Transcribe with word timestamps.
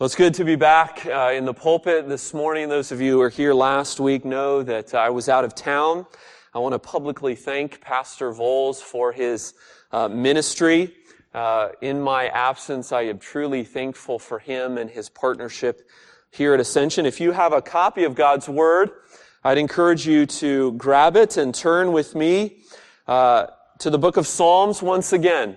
Well, 0.00 0.06
it's 0.06 0.16
good 0.16 0.34
to 0.34 0.44
be 0.44 0.56
back 0.56 1.06
uh, 1.06 1.30
in 1.36 1.44
the 1.44 1.54
pulpit 1.54 2.08
this 2.08 2.34
morning. 2.34 2.68
Those 2.68 2.90
of 2.90 3.00
you 3.00 3.12
who 3.12 3.18
were 3.18 3.28
here 3.28 3.54
last 3.54 4.00
week 4.00 4.24
know 4.24 4.60
that 4.64 4.92
I 4.92 5.10
was 5.10 5.28
out 5.28 5.44
of 5.44 5.54
town. 5.54 6.04
I 6.52 6.58
want 6.58 6.72
to 6.72 6.80
publicly 6.80 7.36
thank 7.36 7.80
Pastor 7.80 8.32
Voles 8.32 8.82
for 8.82 9.12
his 9.12 9.54
uh, 9.92 10.08
ministry. 10.08 10.92
Uh, 11.32 11.68
in 11.80 12.00
my 12.00 12.26
absence, 12.26 12.90
I 12.90 13.02
am 13.02 13.20
truly 13.20 13.62
thankful 13.62 14.18
for 14.18 14.40
him 14.40 14.78
and 14.78 14.90
his 14.90 15.08
partnership 15.08 15.88
here 16.32 16.54
at 16.54 16.58
Ascension. 16.58 17.06
If 17.06 17.20
you 17.20 17.30
have 17.30 17.52
a 17.52 17.62
copy 17.62 18.02
of 18.02 18.16
God's 18.16 18.48
Word, 18.48 18.90
I'd 19.44 19.58
encourage 19.58 20.08
you 20.08 20.26
to 20.26 20.72
grab 20.72 21.16
it 21.16 21.36
and 21.36 21.54
turn 21.54 21.92
with 21.92 22.16
me 22.16 22.64
uh, 23.06 23.46
to 23.78 23.90
the 23.90 23.98
book 23.98 24.16
of 24.16 24.26
Psalms 24.26 24.82
once 24.82 25.12
again. 25.12 25.56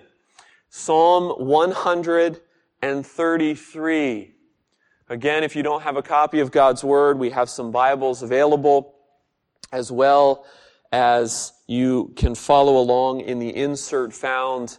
Psalm 0.70 1.44
100 1.44 2.40
and 2.82 3.04
33. 3.04 4.32
Again, 5.08 5.42
if 5.42 5.56
you 5.56 5.62
don't 5.62 5.82
have 5.82 5.96
a 5.96 6.02
copy 6.02 6.40
of 6.40 6.50
God's 6.50 6.84
Word, 6.84 7.18
we 7.18 7.30
have 7.30 7.48
some 7.48 7.72
Bibles 7.72 8.22
available 8.22 8.94
as 9.72 9.90
well 9.90 10.44
as 10.92 11.52
you 11.66 12.12
can 12.16 12.34
follow 12.34 12.78
along 12.78 13.20
in 13.20 13.38
the 13.38 13.54
insert 13.54 14.12
found 14.12 14.78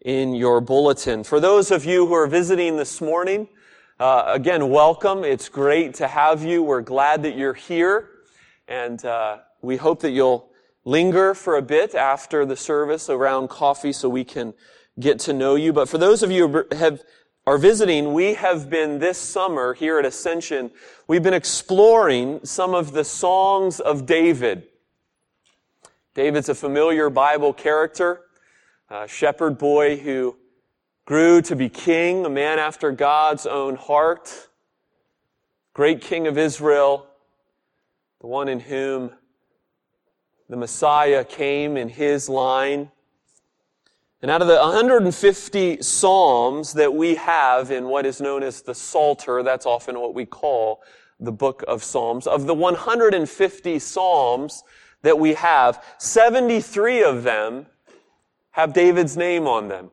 in 0.00 0.34
your 0.34 0.60
bulletin. 0.60 1.24
For 1.24 1.40
those 1.40 1.70
of 1.70 1.84
you 1.84 2.06
who 2.06 2.14
are 2.14 2.26
visiting 2.26 2.76
this 2.76 3.00
morning, 3.00 3.48
uh, 3.98 4.24
again, 4.26 4.68
welcome. 4.68 5.24
It's 5.24 5.48
great 5.48 5.94
to 5.94 6.08
have 6.08 6.44
you. 6.44 6.62
We're 6.62 6.82
glad 6.82 7.22
that 7.22 7.36
you're 7.36 7.54
here. 7.54 8.10
And 8.68 9.02
uh, 9.04 9.38
we 9.62 9.76
hope 9.76 10.00
that 10.00 10.10
you'll 10.10 10.50
linger 10.84 11.34
for 11.34 11.56
a 11.56 11.62
bit 11.62 11.94
after 11.94 12.44
the 12.44 12.56
service 12.56 13.08
around 13.08 13.48
coffee 13.48 13.92
so 13.92 14.08
we 14.08 14.24
can 14.24 14.54
get 15.00 15.18
to 15.20 15.32
know 15.32 15.54
you. 15.54 15.72
But 15.72 15.88
for 15.88 15.98
those 15.98 16.22
of 16.22 16.30
you 16.30 16.48
who 16.48 16.76
have 16.76 17.02
are 17.46 17.58
visiting, 17.58 18.12
we 18.12 18.34
have 18.34 18.68
been 18.68 18.98
this 18.98 19.16
summer 19.16 19.72
here 19.72 20.00
at 20.00 20.04
Ascension, 20.04 20.68
we've 21.06 21.22
been 21.22 21.32
exploring 21.32 22.40
some 22.42 22.74
of 22.74 22.90
the 22.90 23.04
songs 23.04 23.78
of 23.78 24.04
David. 24.04 24.64
David's 26.14 26.48
a 26.48 26.56
familiar 26.56 27.08
Bible 27.08 27.52
character, 27.52 28.22
a 28.90 29.06
shepherd 29.06 29.58
boy 29.58 29.96
who 29.96 30.36
grew 31.04 31.40
to 31.42 31.54
be 31.54 31.68
king, 31.68 32.26
a 32.26 32.28
man 32.28 32.58
after 32.58 32.90
God's 32.90 33.46
own 33.46 33.76
heart, 33.76 34.48
great 35.72 36.00
king 36.00 36.26
of 36.26 36.36
Israel, 36.36 37.06
the 38.20 38.26
one 38.26 38.48
in 38.48 38.58
whom 38.58 39.12
the 40.48 40.56
Messiah 40.56 41.24
came 41.24 41.76
in 41.76 41.90
his 41.90 42.28
line. 42.28 42.90
And 44.22 44.30
out 44.30 44.40
of 44.40 44.48
the 44.48 44.56
150 44.56 45.82
Psalms 45.82 46.72
that 46.72 46.94
we 46.94 47.16
have 47.16 47.70
in 47.70 47.84
what 47.84 48.06
is 48.06 48.20
known 48.20 48.42
as 48.42 48.62
the 48.62 48.74
Psalter, 48.74 49.42
that's 49.42 49.66
often 49.66 50.00
what 50.00 50.14
we 50.14 50.24
call 50.24 50.82
the 51.20 51.32
book 51.32 51.62
of 51.68 51.84
Psalms, 51.84 52.26
of 52.26 52.46
the 52.46 52.54
150 52.54 53.78
Psalms 53.78 54.62
that 55.02 55.18
we 55.18 55.34
have, 55.34 55.84
73 55.98 57.02
of 57.02 57.24
them 57.24 57.66
have 58.52 58.72
David's 58.72 59.18
name 59.18 59.46
on 59.46 59.68
them, 59.68 59.90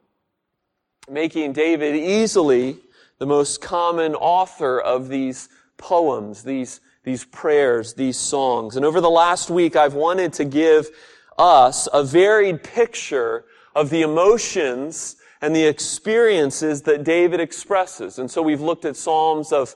making 1.10 1.52
David 1.52 1.96
easily 1.96 2.78
the 3.20 3.26
most 3.26 3.62
common 3.62 4.16
author 4.16 4.80
of 4.80 5.10
these 5.10 5.50
poems, 5.78 6.44
these, 6.44 6.80
these 7.04 7.26
prayers, 7.26 7.94
these 7.94 8.18
songs. 8.18 8.78
And 8.78 8.86
over 8.86 9.02
the 9.02 9.10
last 9.10 9.50
week, 9.50 9.76
I've 9.76 9.96
wanted 9.96 10.32
to 10.34 10.46
give 10.46 10.90
us 11.38 11.90
a 11.92 12.06
varied 12.06 12.64
picture 12.64 13.44
of 13.76 13.90
the 13.90 14.02
emotions 14.02 15.16
and 15.42 15.56
the 15.56 15.66
experiences 15.66 16.84
that 16.84 17.04
David 17.04 17.40
expresses. 17.40 18.18
And 18.18 18.32
so 18.32 18.42
we've 18.42 18.62
looked 18.62 18.86
at 18.86 18.96
Psalms 18.96 19.52
of 19.52 19.76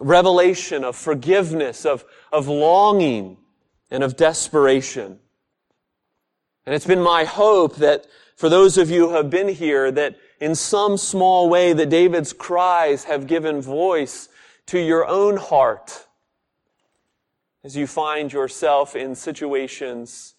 revelation, 0.00 0.84
of 0.84 0.96
forgiveness, 0.96 1.84
of, 1.84 2.04
of 2.32 2.48
longing, 2.48 3.36
and 3.90 4.02
of 4.02 4.16
desperation. 4.16 5.18
And 6.64 6.74
it's 6.74 6.86
been 6.86 7.02
my 7.02 7.24
hope 7.24 7.76
that 7.76 8.06
for 8.36 8.48
those 8.48 8.78
of 8.78 8.90
you 8.90 9.08
who 9.08 9.14
have 9.14 9.30
been 9.30 9.48
here, 9.48 9.90
that 9.92 10.16
in 10.40 10.54
some 10.54 10.96
small 10.96 11.48
way 11.48 11.72
that 11.72 11.88
David's 11.88 12.32
cries 12.32 13.04
have 13.04 13.26
given 13.26 13.60
voice 13.60 14.28
to 14.66 14.78
your 14.78 15.06
own 15.06 15.36
heart 15.36 16.06
as 17.64 17.76
you 17.76 17.86
find 17.86 18.32
yourself 18.32 18.96
in 18.96 19.14
situations 19.14 20.34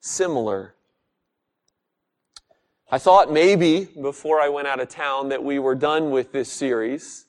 similar 0.00 0.75
I 2.88 2.98
thought 2.98 3.32
maybe 3.32 3.88
before 4.00 4.40
I 4.40 4.48
went 4.48 4.68
out 4.68 4.78
of 4.78 4.88
town 4.88 5.30
that 5.30 5.42
we 5.42 5.58
were 5.58 5.74
done 5.74 6.12
with 6.12 6.30
this 6.30 6.50
series, 6.50 7.24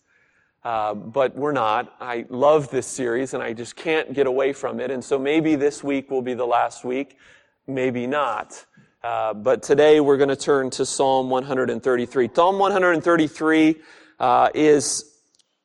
uh, 0.64 0.94
but 0.94 1.36
we're 1.36 1.52
not. 1.52 1.96
I 2.00 2.28
love 2.30 2.70
this 2.70 2.86
series 2.86 3.34
and 3.34 3.42
I 3.42 3.54
just 3.54 3.76
can't 3.76 4.14
get 4.14 4.28
away 4.28 4.54
from 4.54 4.80
it. 4.80 4.92
And 4.92 5.04
so 5.04 5.18
maybe 5.18 5.56
this 5.56 5.84
week 5.84 6.12
will 6.12 6.22
be 6.22 6.36
the 6.36 6.46
last 6.46 6.86
week, 6.86 7.18
maybe 7.66 8.06
not. 8.06 8.64
Uh, 9.04 9.34
but 9.34 9.64
today 9.64 10.00
we're 10.00 10.18
going 10.18 10.30
to 10.30 10.36
turn 10.36 10.70
to 10.70 10.86
Psalm 10.86 11.32
133. 11.32 12.30
Psalm 12.36 12.60
133 12.60 13.76
uh, 14.20 14.50
is 14.54 15.18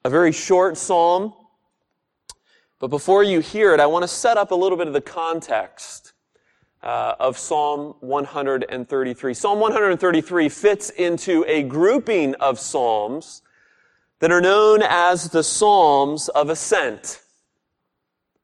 a 0.06 0.08
very 0.08 0.32
short 0.32 0.78
psalm. 0.78 1.34
But 2.78 2.88
before 2.88 3.22
you 3.22 3.40
hear 3.40 3.74
it, 3.74 3.80
I 3.80 3.84
want 3.84 4.04
to 4.04 4.08
set 4.08 4.38
up 4.38 4.52
a 4.52 4.54
little 4.54 4.78
bit 4.78 4.86
of 4.86 4.94
the 4.94 5.02
context 5.02 6.11
uh, 6.82 7.14
of 7.20 7.38
Psalm 7.38 7.94
133. 8.00 9.34
Psalm 9.34 9.60
133 9.60 10.48
fits 10.48 10.90
into 10.90 11.44
a 11.46 11.62
grouping 11.62 12.34
of 12.36 12.58
psalms 12.58 13.42
that 14.18 14.32
are 14.32 14.40
known 14.40 14.82
as 14.82 15.30
the 15.30 15.42
Psalms 15.42 16.28
of 16.28 16.48
Ascent. 16.48 17.20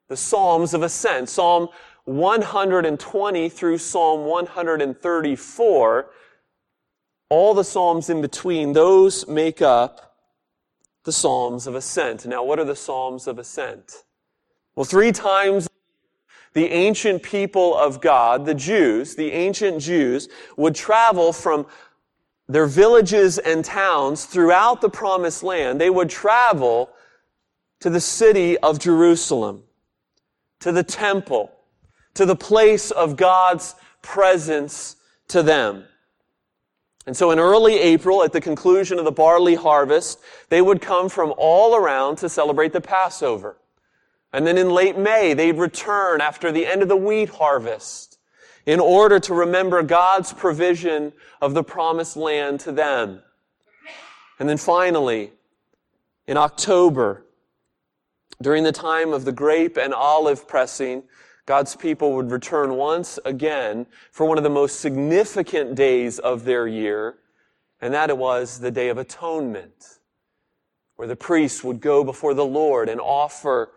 The 0.09 0.17
Psalms 0.17 0.75
of 0.75 0.83
Ascent. 0.83 1.29
Psalm 1.29 1.69
120 2.09 3.49
through 3.51 3.79
Psalm 3.79 4.25
134, 4.25 6.11
all 7.29 7.55
the 7.55 7.65
Psalms 7.65 8.09
in 8.09 8.23
between, 8.23 8.73
those 8.73 9.29
make 9.29 9.61
up 9.61 10.17
the 11.05 11.13
Psalms 11.13 11.67
of 11.67 11.75
Ascent. 11.75 12.25
Now, 12.25 12.43
what 12.43 12.59
are 12.59 12.65
the 12.65 12.75
Psalms 12.75 13.27
of 13.27 13.39
Ascent? 13.39 14.05
Well, 14.75 14.85
three 14.85 15.13
times 15.13 15.68
the 16.59 16.71
ancient 16.73 17.23
people 17.23 17.77
of 17.77 18.01
God, 18.01 18.45
the 18.45 18.53
Jews, 18.53 19.15
the 19.15 19.31
ancient 19.31 19.81
Jews, 19.81 20.29
would 20.57 20.75
travel 20.75 21.33
from 21.33 21.67
their 22.49 22.67
villages 22.67 23.39
and 23.39 23.65
towns 23.65 24.25
throughout 24.25 24.81
the 24.81 24.89
promised 24.89 25.45
land. 25.45 25.81
They 25.81 25.89
would 25.89 26.11
travel 26.11 26.91
to 27.79 27.91
the 27.91 28.01
city 28.01 28.59
of 28.59 28.81
Jerusalem, 28.81 29.63
to 30.59 30.73
the 30.73 30.83
temple, 30.83 31.53
to 32.15 32.27
the 32.27 32.35
place 32.35 32.91
of 32.91 33.17
God's 33.17 33.77
presence 34.03 34.97
to 35.29 35.45
them. 35.45 35.85
And 37.07 37.17
so 37.17 37.31
in 37.31 37.39
early 37.39 37.79
April, 37.79 38.25
at 38.25 38.33
the 38.33 38.41
conclusion 38.41 38.99
of 38.99 39.05
the 39.05 39.13
barley 39.13 39.55
harvest, 39.55 40.19
they 40.49 40.61
would 40.61 40.83
come 40.83 41.09
from 41.09 41.33
all 41.39 41.77
around 41.77 42.17
to 42.17 42.29
celebrate 42.29 42.73
the 42.73 42.81
Passover. 42.81 43.59
And 44.33 44.47
then 44.47 44.59
in 44.59 44.71
late 44.71 44.99
May, 44.99 45.35
they'd 45.35 45.57
return 45.57 46.21
after 46.21 46.53
the 46.53 46.67
end 46.67 46.83
of 46.83 46.89
the 46.89 46.97
wheat 46.97 47.31
harvest 47.31 48.19
in 48.67 48.81
order 48.81 49.19
to 49.21 49.33
remember 49.33 49.83
God's 49.83 50.33
provision 50.33 51.13
of 51.41 51.55
the 51.55 51.65
promised 51.65 52.17
land 52.17 52.61
to 52.61 52.73
them. 52.73 53.23
And 54.39 54.49
then 54.49 54.59
finally, 54.59 55.33
in 56.27 56.37
October, 56.37 57.25
during 58.43 58.65
the 58.65 58.73
time 58.73 59.13
of 59.13 59.25
the 59.25 59.33
grape 59.33 59.79
and 59.79 59.95
olive 59.95 60.47
pressing, 60.47 61.05
God's 61.47 61.75
people 61.75 62.13
would 62.13 62.31
return 62.31 62.75
once 62.75 63.19
again 63.25 63.87
for 64.13 64.27
one 64.27 64.37
of 64.37 64.45
the 64.45 64.51
most 64.51 64.81
significant 64.81 65.75
days 65.75 66.19
of 66.19 66.45
their 66.45 66.67
year, 66.67 67.17
and 67.81 67.95
that 67.95 68.11
it 68.11 68.19
was 68.19 68.61
the 68.61 68.71
Day 68.71 68.91
of 68.91 68.99
Atonement, 68.99 69.99
where 70.97 71.09
the 71.09 71.17
priests 71.17 71.65
would 71.65 71.81
go 71.81 72.05
before 72.05 72.35
the 72.35 72.45
Lord 72.45 72.91
and 72.91 73.01
offer 73.01 73.71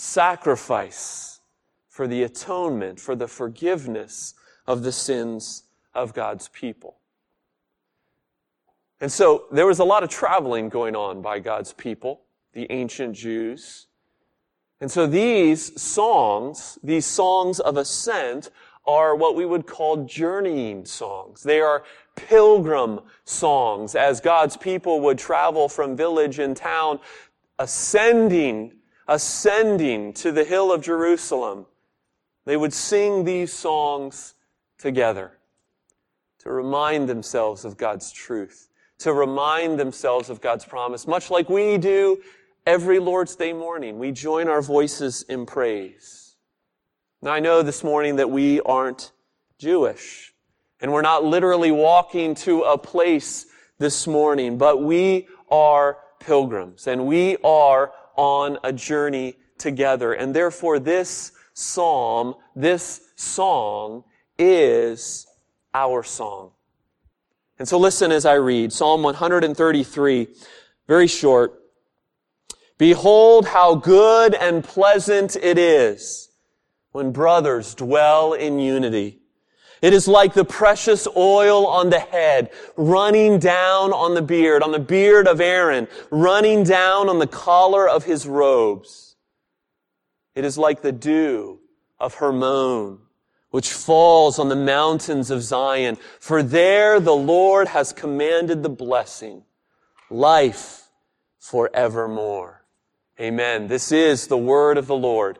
sacrifice 0.00 1.40
for 1.88 2.06
the 2.06 2.22
atonement, 2.22 2.98
for 2.98 3.14
the 3.14 3.28
forgiveness 3.28 4.32
of 4.66 4.82
the 4.82 4.92
sins 4.92 5.64
of 5.94 6.14
God's 6.14 6.48
people. 6.48 6.96
And 9.00 9.12
so 9.12 9.44
there 9.52 9.66
was 9.66 9.78
a 9.78 9.84
lot 9.84 10.02
of 10.02 10.08
traveling 10.08 10.70
going 10.70 10.96
on 10.96 11.20
by 11.20 11.38
God's 11.38 11.74
people, 11.74 12.22
the 12.54 12.66
ancient 12.70 13.14
Jews. 13.14 13.88
And 14.80 14.90
so 14.90 15.06
these 15.06 15.80
songs, 15.80 16.78
these 16.82 17.04
songs 17.04 17.60
of 17.60 17.76
ascent, 17.76 18.50
are 18.86 19.14
what 19.14 19.36
we 19.36 19.44
would 19.44 19.66
call 19.66 20.04
journeying 20.04 20.86
songs. 20.86 21.42
They 21.42 21.60
are 21.60 21.84
pilgrim 22.16 23.00
songs 23.24 23.94
as 23.94 24.20
God's 24.20 24.56
people 24.56 25.00
would 25.02 25.18
travel 25.18 25.68
from 25.68 25.94
village 25.94 26.38
and 26.38 26.56
town, 26.56 27.00
ascending 27.58 28.79
ascending 29.10 30.12
to 30.12 30.30
the 30.30 30.44
hill 30.44 30.72
of 30.72 30.80
Jerusalem, 30.80 31.66
they 32.46 32.56
would 32.56 32.72
sing 32.72 33.24
these 33.24 33.52
songs 33.52 34.34
together 34.78 35.32
to 36.38 36.50
remind 36.50 37.08
themselves 37.08 37.64
of 37.64 37.76
God's 37.76 38.12
truth, 38.12 38.68
to 38.98 39.12
remind 39.12 39.80
themselves 39.80 40.30
of 40.30 40.40
God's 40.40 40.64
promise, 40.64 41.08
much 41.08 41.28
like 41.28 41.50
we 41.50 41.76
do 41.76 42.22
every 42.64 43.00
Lord's 43.00 43.34
Day 43.34 43.52
morning. 43.52 43.98
We 43.98 44.12
join 44.12 44.46
our 44.48 44.62
voices 44.62 45.22
in 45.28 45.44
praise. 45.44 46.36
Now, 47.20 47.32
I 47.32 47.40
know 47.40 47.62
this 47.62 47.82
morning 47.82 48.16
that 48.16 48.30
we 48.30 48.60
aren't 48.60 49.10
Jewish, 49.58 50.32
and 50.80 50.92
we're 50.92 51.02
not 51.02 51.24
literally 51.24 51.72
walking 51.72 52.36
to 52.36 52.62
a 52.62 52.78
place 52.78 53.46
this 53.78 54.06
morning, 54.06 54.56
but 54.56 54.80
we 54.80 55.26
are 55.50 55.98
pilgrims, 56.20 56.86
and 56.86 57.06
we 57.06 57.36
are 57.38 57.92
on 58.20 58.58
a 58.62 58.70
journey 58.70 59.34
together. 59.56 60.12
And 60.12 60.36
therefore, 60.36 60.78
this 60.78 61.32
psalm, 61.54 62.34
this 62.54 63.00
song, 63.16 64.04
is 64.38 65.26
our 65.72 66.02
song. 66.02 66.50
And 67.58 67.66
so 67.66 67.78
listen 67.78 68.12
as 68.12 68.26
I 68.26 68.34
read 68.34 68.74
Psalm 68.74 69.02
133, 69.02 70.28
very 70.86 71.06
short. 71.06 71.62
Behold 72.76 73.46
how 73.46 73.74
good 73.74 74.34
and 74.34 74.62
pleasant 74.62 75.36
it 75.36 75.56
is 75.56 76.28
when 76.92 77.12
brothers 77.12 77.74
dwell 77.74 78.34
in 78.34 78.58
unity. 78.58 79.19
It 79.82 79.94
is 79.94 80.06
like 80.06 80.34
the 80.34 80.44
precious 80.44 81.08
oil 81.16 81.66
on 81.66 81.88
the 81.88 82.00
head, 82.00 82.50
running 82.76 83.38
down 83.38 83.92
on 83.92 84.14
the 84.14 84.22
beard, 84.22 84.62
on 84.62 84.72
the 84.72 84.78
beard 84.78 85.26
of 85.26 85.40
Aaron, 85.40 85.88
running 86.10 86.64
down 86.64 87.08
on 87.08 87.18
the 87.18 87.26
collar 87.26 87.88
of 87.88 88.04
his 88.04 88.26
robes. 88.26 89.16
It 90.34 90.44
is 90.44 90.58
like 90.58 90.82
the 90.82 90.92
dew 90.92 91.60
of 91.98 92.14
Hermon, 92.14 92.98
which 93.50 93.72
falls 93.72 94.38
on 94.38 94.48
the 94.48 94.56
mountains 94.56 95.30
of 95.30 95.42
Zion. 95.42 95.96
For 96.18 96.42
there 96.42 97.00
the 97.00 97.16
Lord 97.16 97.68
has 97.68 97.92
commanded 97.92 98.62
the 98.62 98.68
blessing, 98.68 99.44
life 100.10 100.88
forevermore. 101.38 102.64
Amen. 103.18 103.66
This 103.66 103.92
is 103.92 104.26
the 104.26 104.38
word 104.38 104.78
of 104.78 104.86
the 104.86 104.96
Lord. 104.96 105.38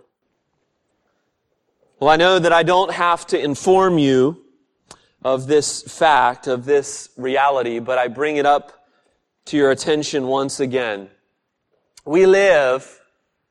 Well, 2.00 2.08
I 2.08 2.16
know 2.16 2.38
that 2.38 2.50
I 2.50 2.62
don't 2.62 2.90
have 2.92 3.26
to 3.26 3.38
inform 3.38 3.98
you 3.98 4.42
of 5.22 5.46
this 5.46 5.82
fact, 5.82 6.46
of 6.46 6.64
this 6.64 7.10
reality, 7.18 7.78
but 7.78 7.98
I 7.98 8.08
bring 8.08 8.38
it 8.38 8.46
up 8.46 8.86
to 9.44 9.58
your 9.58 9.70
attention 9.70 10.26
once 10.26 10.60
again. 10.60 11.10
We 12.06 12.24
live, 12.24 13.02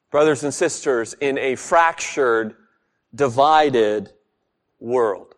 brothers 0.10 0.44
and 0.44 0.52
sisters, 0.52 1.14
in 1.22 1.38
a 1.38 1.58
fractured, 1.58 2.56
divided 3.14 4.14
world. 4.80 5.36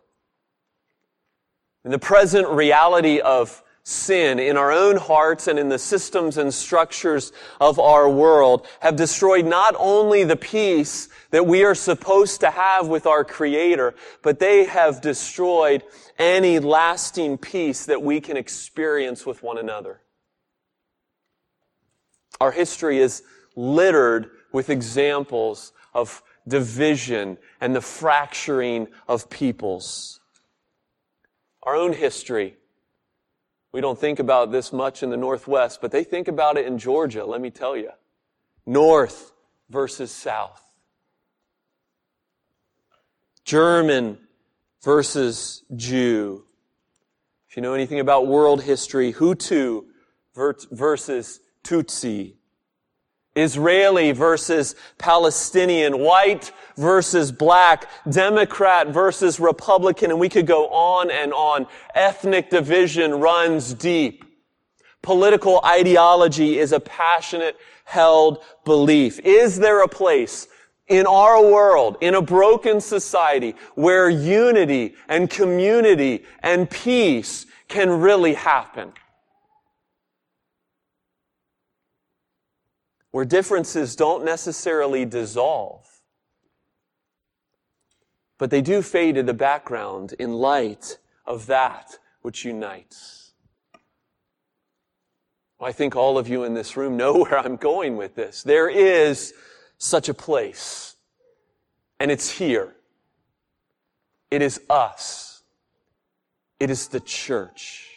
In 1.84 1.90
the 1.90 1.98
present 1.98 2.48
reality 2.48 3.20
of 3.20 3.62
sin 3.84 4.38
in 4.38 4.56
our 4.56 4.70
own 4.70 4.96
hearts 4.96 5.48
and 5.48 5.58
in 5.58 5.68
the 5.68 5.78
systems 5.78 6.38
and 6.38 6.54
structures 6.54 7.32
of 7.60 7.78
our 7.80 8.08
world 8.08 8.66
have 8.80 8.94
destroyed 8.94 9.44
not 9.44 9.74
only 9.78 10.22
the 10.22 10.36
peace 10.36 11.08
that 11.30 11.46
we 11.46 11.64
are 11.64 11.74
supposed 11.74 12.40
to 12.40 12.50
have 12.50 12.86
with 12.86 13.06
our 13.06 13.24
Creator, 13.24 13.94
but 14.22 14.38
they 14.38 14.64
have 14.64 15.00
destroyed 15.00 15.82
any 16.18 16.60
lasting 16.60 17.38
peace 17.38 17.86
that 17.86 18.02
we 18.02 18.20
can 18.20 18.36
experience 18.36 19.26
with 19.26 19.42
one 19.42 19.58
another. 19.58 20.00
Our 22.40 22.52
history 22.52 22.98
is 22.98 23.22
littered 23.56 24.30
with 24.52 24.70
examples 24.70 25.72
of 25.92 26.22
division 26.46 27.38
and 27.60 27.74
the 27.74 27.80
fracturing 27.80 28.88
of 29.08 29.28
peoples. 29.28 30.20
Our 31.64 31.74
own 31.74 31.92
history 31.92 32.56
we 33.72 33.80
don't 33.80 33.98
think 33.98 34.18
about 34.18 34.52
this 34.52 34.72
much 34.72 35.02
in 35.02 35.10
the 35.10 35.16
Northwest, 35.16 35.80
but 35.80 35.90
they 35.90 36.04
think 36.04 36.28
about 36.28 36.58
it 36.58 36.66
in 36.66 36.78
Georgia, 36.78 37.24
let 37.24 37.40
me 37.40 37.50
tell 37.50 37.76
you. 37.76 37.90
North 38.66 39.32
versus 39.70 40.10
South. 40.12 40.62
German 43.44 44.18
versus 44.82 45.64
Jew. 45.74 46.44
If 47.48 47.56
you 47.56 47.62
know 47.62 47.74
anything 47.74 48.00
about 48.00 48.26
world 48.26 48.62
history, 48.62 49.12
Hutu 49.12 49.84
versus 50.34 51.40
Tutsi. 51.64 52.34
Israeli 53.34 54.12
versus 54.12 54.74
Palestinian, 54.98 55.98
white 55.98 56.52
versus 56.76 57.32
black, 57.32 57.88
Democrat 58.10 58.88
versus 58.88 59.40
Republican, 59.40 60.10
and 60.10 60.20
we 60.20 60.28
could 60.28 60.46
go 60.46 60.68
on 60.68 61.10
and 61.10 61.32
on. 61.32 61.66
Ethnic 61.94 62.50
division 62.50 63.20
runs 63.20 63.74
deep. 63.74 64.24
Political 65.02 65.60
ideology 65.64 66.58
is 66.58 66.72
a 66.72 66.80
passionate 66.80 67.56
held 67.84 68.42
belief. 68.64 69.18
Is 69.20 69.58
there 69.58 69.82
a 69.82 69.88
place 69.88 70.46
in 70.88 71.06
our 71.06 71.42
world, 71.42 71.96
in 72.00 72.14
a 72.14 72.22
broken 72.22 72.80
society, 72.80 73.54
where 73.74 74.10
unity 74.10 74.94
and 75.08 75.28
community 75.28 76.24
and 76.42 76.68
peace 76.68 77.46
can 77.68 77.88
really 77.88 78.34
happen? 78.34 78.92
Where 83.12 83.24
differences 83.24 83.94
don't 83.94 84.24
necessarily 84.24 85.04
dissolve, 85.04 85.86
but 88.38 88.50
they 88.50 88.60
do 88.60 88.82
fade 88.82 89.16
in 89.16 89.26
the 89.26 89.34
background 89.34 90.14
in 90.18 90.32
light 90.32 90.98
of 91.24 91.46
that 91.46 91.98
which 92.22 92.44
unites. 92.44 93.32
Well, 95.58 95.68
I 95.68 95.72
think 95.72 95.94
all 95.94 96.18
of 96.18 96.26
you 96.26 96.42
in 96.42 96.54
this 96.54 96.76
room 96.76 96.96
know 96.96 97.18
where 97.22 97.38
I'm 97.38 97.56
going 97.56 97.96
with 97.96 98.16
this. 98.16 98.42
There 98.42 98.68
is 98.68 99.34
such 99.78 100.08
a 100.08 100.14
place, 100.14 100.96
and 102.00 102.10
it's 102.10 102.30
here. 102.30 102.74
It 104.30 104.40
is 104.40 104.60
us. 104.70 105.42
It 106.58 106.70
is 106.70 106.88
the 106.88 107.00
church. 107.00 107.91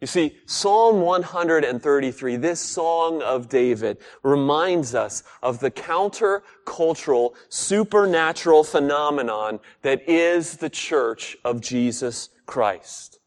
You 0.00 0.06
see, 0.06 0.36
Psalm 0.46 1.00
133, 1.00 2.36
this 2.36 2.60
song 2.60 3.20
of 3.20 3.48
David, 3.48 3.98
reminds 4.22 4.94
us 4.94 5.24
of 5.42 5.58
the 5.58 5.72
counter-cultural, 5.72 7.34
supernatural 7.48 8.62
phenomenon 8.62 9.58
that 9.82 10.08
is 10.08 10.58
the 10.58 10.70
church 10.70 11.36
of 11.44 11.60
Jesus 11.60 12.28
Christ. 12.46 13.18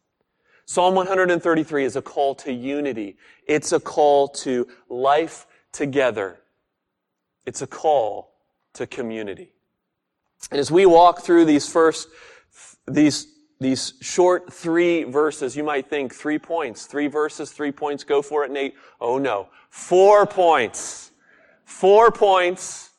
Psalm 0.64 0.94
133 0.94 1.84
is 1.84 1.96
a 1.96 2.02
call 2.02 2.34
to 2.36 2.50
unity. 2.50 3.18
It's 3.46 3.72
a 3.72 3.80
call 3.80 4.28
to 4.28 4.66
life 4.88 5.46
together. 5.72 6.40
It's 7.44 7.60
a 7.60 7.66
call 7.66 8.32
to 8.74 8.86
community. 8.86 9.52
And 10.50 10.58
as 10.58 10.70
we 10.70 10.86
walk 10.86 11.20
through 11.20 11.44
these 11.44 11.68
first, 11.70 12.08
these 12.88 13.26
these 13.62 13.94
short 14.00 14.52
three 14.52 15.04
verses, 15.04 15.56
you 15.56 15.64
might 15.64 15.88
think 15.88 16.14
three 16.14 16.38
points, 16.38 16.86
three 16.86 17.06
verses, 17.06 17.50
three 17.50 17.72
points, 17.72 18.04
go 18.04 18.22
for 18.22 18.44
it, 18.44 18.50
Nate. 18.50 18.74
Oh 19.00 19.18
no. 19.18 19.48
Four 19.70 20.26
points. 20.26 21.12
Four 21.64 22.10
points 22.10 22.90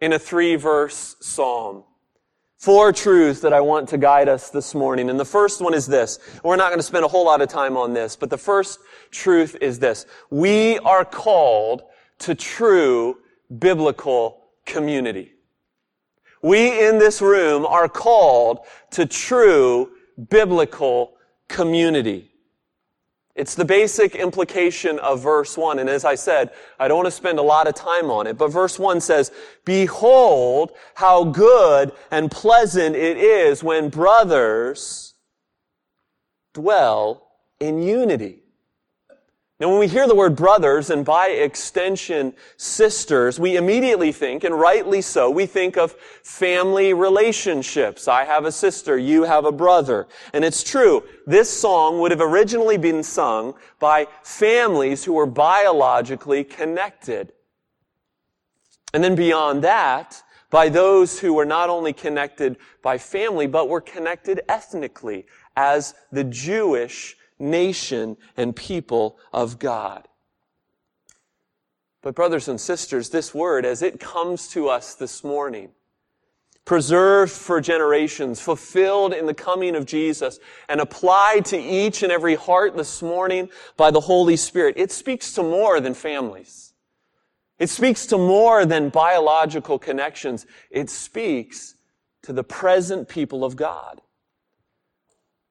in 0.00 0.12
a 0.12 0.18
three 0.18 0.56
verse 0.56 1.16
psalm. 1.20 1.84
Four 2.58 2.92
truths 2.92 3.40
that 3.40 3.52
I 3.52 3.60
want 3.60 3.88
to 3.90 3.98
guide 3.98 4.28
us 4.28 4.50
this 4.50 4.74
morning. 4.74 5.10
And 5.10 5.18
the 5.18 5.24
first 5.24 5.60
one 5.60 5.74
is 5.74 5.86
this. 5.86 6.18
We're 6.42 6.56
not 6.56 6.70
going 6.70 6.80
to 6.80 6.84
spend 6.84 7.04
a 7.04 7.08
whole 7.08 7.24
lot 7.24 7.40
of 7.40 7.48
time 7.48 7.76
on 7.76 7.94
this, 7.94 8.16
but 8.16 8.30
the 8.30 8.38
first 8.38 8.80
truth 9.12 9.56
is 9.60 9.78
this. 9.78 10.06
We 10.28 10.78
are 10.80 11.04
called 11.04 11.82
to 12.20 12.34
true 12.34 13.18
biblical 13.58 14.48
community. 14.66 15.34
We 16.42 16.86
in 16.86 16.98
this 16.98 17.22
room 17.22 17.64
are 17.64 17.88
called 17.88 18.60
to 18.90 19.06
true 19.06 19.92
biblical 20.28 21.14
community. 21.48 22.30
It's 23.34 23.54
the 23.54 23.64
basic 23.64 24.16
implication 24.16 24.98
of 24.98 25.22
verse 25.22 25.56
1. 25.56 25.78
And 25.78 25.88
as 25.88 26.04
I 26.04 26.16
said, 26.16 26.50
I 26.80 26.88
don't 26.88 26.98
want 26.98 27.06
to 27.06 27.12
spend 27.12 27.38
a 27.38 27.42
lot 27.42 27.68
of 27.68 27.74
time 27.74 28.10
on 28.10 28.26
it, 28.26 28.36
but 28.36 28.48
verse 28.48 28.80
1 28.80 29.00
says, 29.00 29.30
Behold 29.64 30.72
how 30.94 31.22
good 31.22 31.92
and 32.10 32.32
pleasant 32.32 32.96
it 32.96 33.16
is 33.16 33.62
when 33.62 33.90
brothers 33.90 35.14
dwell 36.52 37.30
in 37.60 37.80
unity. 37.80 38.42
Now, 39.60 39.70
when 39.70 39.80
we 39.80 39.88
hear 39.88 40.06
the 40.06 40.14
word 40.14 40.36
brothers 40.36 40.88
and 40.88 41.04
by 41.04 41.30
extension 41.30 42.32
sisters, 42.56 43.40
we 43.40 43.56
immediately 43.56 44.12
think, 44.12 44.44
and 44.44 44.54
rightly 44.54 45.02
so, 45.02 45.30
we 45.30 45.46
think 45.46 45.76
of 45.76 45.96
family 46.22 46.94
relationships. 46.94 48.06
I 48.06 48.24
have 48.24 48.44
a 48.44 48.52
sister, 48.52 48.96
you 48.96 49.24
have 49.24 49.44
a 49.44 49.50
brother. 49.50 50.06
And 50.32 50.44
it's 50.44 50.62
true, 50.62 51.02
this 51.26 51.50
song 51.50 51.98
would 51.98 52.12
have 52.12 52.20
originally 52.20 52.78
been 52.78 53.02
sung 53.02 53.54
by 53.80 54.06
families 54.22 55.02
who 55.02 55.14
were 55.14 55.26
biologically 55.26 56.44
connected. 56.44 57.32
And 58.94 59.02
then 59.02 59.16
beyond 59.16 59.64
that, 59.64 60.22
by 60.50 60.68
those 60.68 61.18
who 61.18 61.34
were 61.34 61.44
not 61.44 61.68
only 61.68 61.92
connected 61.92 62.58
by 62.80 62.96
family, 62.96 63.48
but 63.48 63.68
were 63.68 63.80
connected 63.80 64.40
ethnically 64.48 65.26
as 65.56 65.94
the 66.12 66.24
Jewish 66.24 67.16
nation 67.38 68.16
and 68.36 68.54
people 68.54 69.18
of 69.32 69.58
God. 69.58 70.08
But 72.02 72.14
brothers 72.14 72.48
and 72.48 72.60
sisters, 72.60 73.10
this 73.10 73.34
word, 73.34 73.64
as 73.64 73.82
it 73.82 74.00
comes 74.00 74.48
to 74.48 74.68
us 74.68 74.94
this 74.94 75.24
morning, 75.24 75.70
preserved 76.64 77.32
for 77.32 77.60
generations, 77.60 78.40
fulfilled 78.40 79.14
in 79.14 79.26
the 79.26 79.34
coming 79.34 79.74
of 79.74 79.86
Jesus, 79.86 80.38
and 80.68 80.80
applied 80.80 81.44
to 81.46 81.58
each 81.58 82.02
and 82.02 82.12
every 82.12 82.34
heart 82.34 82.76
this 82.76 83.02
morning 83.02 83.48
by 83.76 83.90
the 83.90 84.00
Holy 84.00 84.36
Spirit, 84.36 84.74
it 84.76 84.92
speaks 84.92 85.32
to 85.32 85.42
more 85.42 85.80
than 85.80 85.94
families. 85.94 86.74
It 87.58 87.70
speaks 87.70 88.06
to 88.06 88.18
more 88.18 88.64
than 88.64 88.90
biological 88.90 89.78
connections. 89.78 90.46
It 90.70 90.90
speaks 90.90 91.74
to 92.22 92.32
the 92.32 92.44
present 92.44 93.08
people 93.08 93.44
of 93.44 93.56
God. 93.56 94.00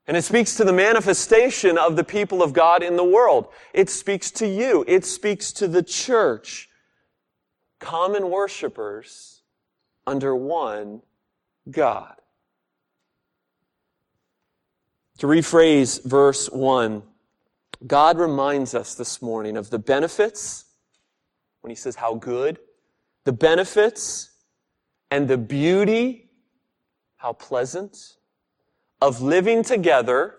And 0.07 0.15
it 0.15 0.23
speaks 0.23 0.55
to 0.55 0.63
the 0.63 0.71
manifestation 0.71 1.77
of 1.77 1.97
the 1.97 2.03
people 2.03 2.41
of 2.41 2.53
God 2.53 2.81
in 2.81 2.95
the 2.95 3.03
world. 3.03 3.49
It 3.73 3.89
speaks 3.89 4.31
to 4.31 4.47
you. 4.47 4.85
It 4.87 5.03
speaks 5.03 5.51
to 5.53 5.67
the 5.67 5.83
church. 5.83 6.69
Common 7.79 8.29
worshipers 8.29 9.41
under 10.05 10.33
one 10.33 11.01
God. 11.69 12.15
To 15.17 15.27
rephrase 15.27 16.03
verse 16.05 16.47
1, 16.49 17.03
God 17.85 18.17
reminds 18.17 18.73
us 18.73 18.95
this 18.95 19.21
morning 19.21 19.57
of 19.57 19.69
the 19.71 19.79
benefits, 19.79 20.65
when 21.61 21.69
he 21.69 21.75
says 21.75 21.95
how 21.95 22.15
good, 22.15 22.59
the 23.25 23.33
benefits 23.33 24.29
and 25.11 25.27
the 25.27 25.37
beauty, 25.37 26.29
how 27.17 27.33
pleasant, 27.33 28.16
of 29.01 29.21
living 29.21 29.63
together, 29.63 30.35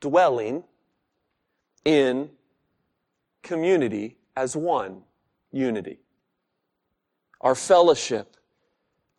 dwelling 0.00 0.64
in 1.84 2.30
community 3.42 4.18
as 4.36 4.56
one 4.56 5.02
unity. 5.52 6.00
Our 7.40 7.54
fellowship, 7.54 8.36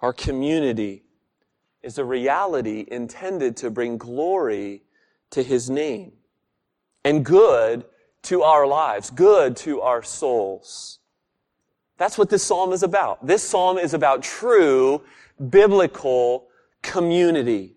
our 0.01 0.13
community 0.13 1.03
is 1.81 1.97
a 1.97 2.05
reality 2.05 2.85
intended 2.91 3.55
to 3.57 3.69
bring 3.69 3.97
glory 3.97 4.83
to 5.31 5.41
His 5.41 5.69
name 5.69 6.11
and 7.03 7.25
good 7.25 7.85
to 8.23 8.43
our 8.43 8.67
lives, 8.67 9.09
good 9.09 9.55
to 9.57 9.81
our 9.81 10.03
souls. 10.03 10.99
That's 11.97 12.17
what 12.17 12.29
this 12.29 12.43
psalm 12.43 12.73
is 12.73 12.83
about. 12.83 13.25
This 13.25 13.41
psalm 13.41 13.77
is 13.77 13.93
about 13.93 14.21
true 14.21 15.01
biblical 15.49 16.47
community. 16.81 17.76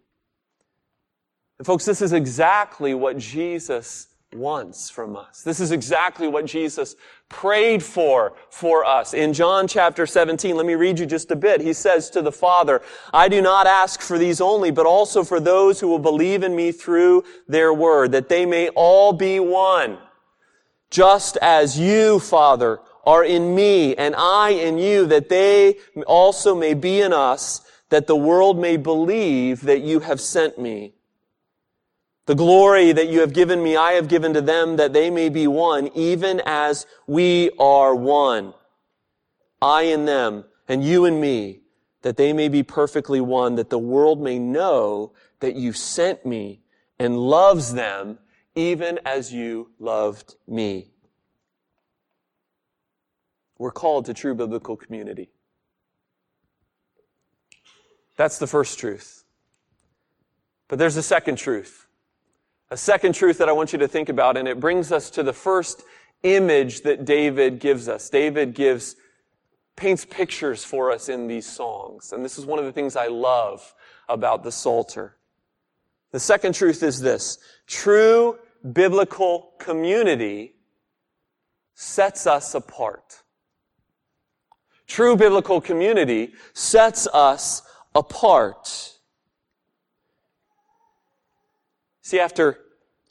And 1.60 1.66
folks, 1.66 1.84
this 1.84 2.00
is 2.00 2.14
exactly 2.14 2.94
what 2.94 3.18
Jesus 3.18 4.06
wants 4.32 4.88
from 4.88 5.14
us. 5.14 5.42
This 5.42 5.60
is 5.60 5.72
exactly 5.72 6.26
what 6.26 6.46
Jesus 6.46 6.96
prayed 7.28 7.82
for 7.82 8.32
for 8.48 8.86
us. 8.86 9.12
In 9.12 9.34
John 9.34 9.68
chapter 9.68 10.06
17, 10.06 10.56
let 10.56 10.64
me 10.64 10.74
read 10.74 10.98
you 10.98 11.04
just 11.04 11.30
a 11.30 11.36
bit. 11.36 11.60
He 11.60 11.74
says 11.74 12.08
to 12.10 12.22
the 12.22 12.32
Father, 12.32 12.80
I 13.12 13.28
do 13.28 13.42
not 13.42 13.66
ask 13.66 14.00
for 14.00 14.16
these 14.16 14.40
only, 14.40 14.70
but 14.70 14.86
also 14.86 15.22
for 15.22 15.38
those 15.38 15.78
who 15.78 15.88
will 15.88 15.98
believe 15.98 16.42
in 16.42 16.56
me 16.56 16.72
through 16.72 17.24
their 17.46 17.74
word, 17.74 18.12
that 18.12 18.30
they 18.30 18.46
may 18.46 18.70
all 18.70 19.12
be 19.12 19.38
one. 19.38 19.98
Just 20.88 21.36
as 21.42 21.78
you, 21.78 22.20
Father, 22.20 22.80
are 23.04 23.22
in 23.22 23.54
me 23.54 23.94
and 23.96 24.14
I 24.16 24.48
in 24.48 24.78
you, 24.78 25.04
that 25.08 25.28
they 25.28 25.76
also 26.06 26.54
may 26.54 26.72
be 26.72 27.02
in 27.02 27.12
us, 27.12 27.60
that 27.90 28.06
the 28.06 28.16
world 28.16 28.58
may 28.58 28.78
believe 28.78 29.60
that 29.60 29.82
you 29.82 30.00
have 30.00 30.22
sent 30.22 30.58
me. 30.58 30.94
The 32.26 32.34
glory 32.34 32.92
that 32.92 33.08
you 33.08 33.20
have 33.20 33.32
given 33.32 33.62
me, 33.62 33.76
I 33.76 33.92
have 33.92 34.08
given 34.08 34.34
to 34.34 34.40
them 34.40 34.76
that 34.76 34.92
they 34.92 35.10
may 35.10 35.28
be 35.28 35.46
one, 35.46 35.88
even 35.94 36.40
as 36.46 36.86
we 37.06 37.50
are 37.58 37.94
one. 37.94 38.54
I 39.60 39.82
in 39.82 40.04
them, 40.04 40.44
and 40.68 40.84
you 40.84 41.04
in 41.04 41.20
me, 41.20 41.60
that 42.02 42.16
they 42.16 42.32
may 42.32 42.48
be 42.48 42.62
perfectly 42.62 43.20
one, 43.20 43.56
that 43.56 43.70
the 43.70 43.78
world 43.78 44.22
may 44.22 44.38
know 44.38 45.12
that 45.40 45.56
you 45.56 45.72
sent 45.72 46.24
me 46.24 46.60
and 46.98 47.18
loves 47.18 47.74
them 47.74 48.18
even 48.54 48.98
as 49.04 49.32
you 49.32 49.70
loved 49.78 50.36
me. 50.46 50.90
We're 53.58 53.70
called 53.70 54.06
to 54.06 54.14
true 54.14 54.34
biblical 54.34 54.76
community. 54.76 55.30
That's 58.16 58.38
the 58.38 58.46
first 58.46 58.78
truth. 58.78 59.24
But 60.68 60.78
there's 60.78 60.96
a 60.96 61.02
second 61.02 61.36
truth. 61.36 61.86
A 62.70 62.76
second 62.76 63.14
truth 63.14 63.38
that 63.38 63.48
I 63.48 63.52
want 63.52 63.72
you 63.72 63.80
to 63.80 63.88
think 63.88 64.08
about, 64.08 64.36
and 64.36 64.46
it 64.46 64.60
brings 64.60 64.92
us 64.92 65.10
to 65.10 65.22
the 65.22 65.32
first 65.32 65.82
image 66.22 66.82
that 66.82 67.04
David 67.04 67.58
gives 67.58 67.88
us. 67.88 68.08
David 68.08 68.54
gives, 68.54 68.96
paints 69.76 70.04
pictures 70.04 70.64
for 70.64 70.92
us 70.92 71.08
in 71.08 71.26
these 71.26 71.46
songs. 71.46 72.12
And 72.12 72.24
this 72.24 72.38
is 72.38 72.46
one 72.46 72.58
of 72.58 72.64
the 72.64 72.72
things 72.72 72.94
I 72.94 73.08
love 73.08 73.74
about 74.08 74.44
the 74.44 74.52
Psalter. 74.52 75.16
The 76.12 76.20
second 76.20 76.54
truth 76.54 76.82
is 76.82 77.00
this. 77.00 77.38
True 77.66 78.38
biblical 78.72 79.52
community 79.58 80.54
sets 81.74 82.26
us 82.26 82.54
apart. 82.54 83.22
True 84.86 85.16
biblical 85.16 85.60
community 85.60 86.34
sets 86.52 87.06
us 87.08 87.62
apart. 87.94 88.98
See, 92.10 92.18
after 92.18 92.58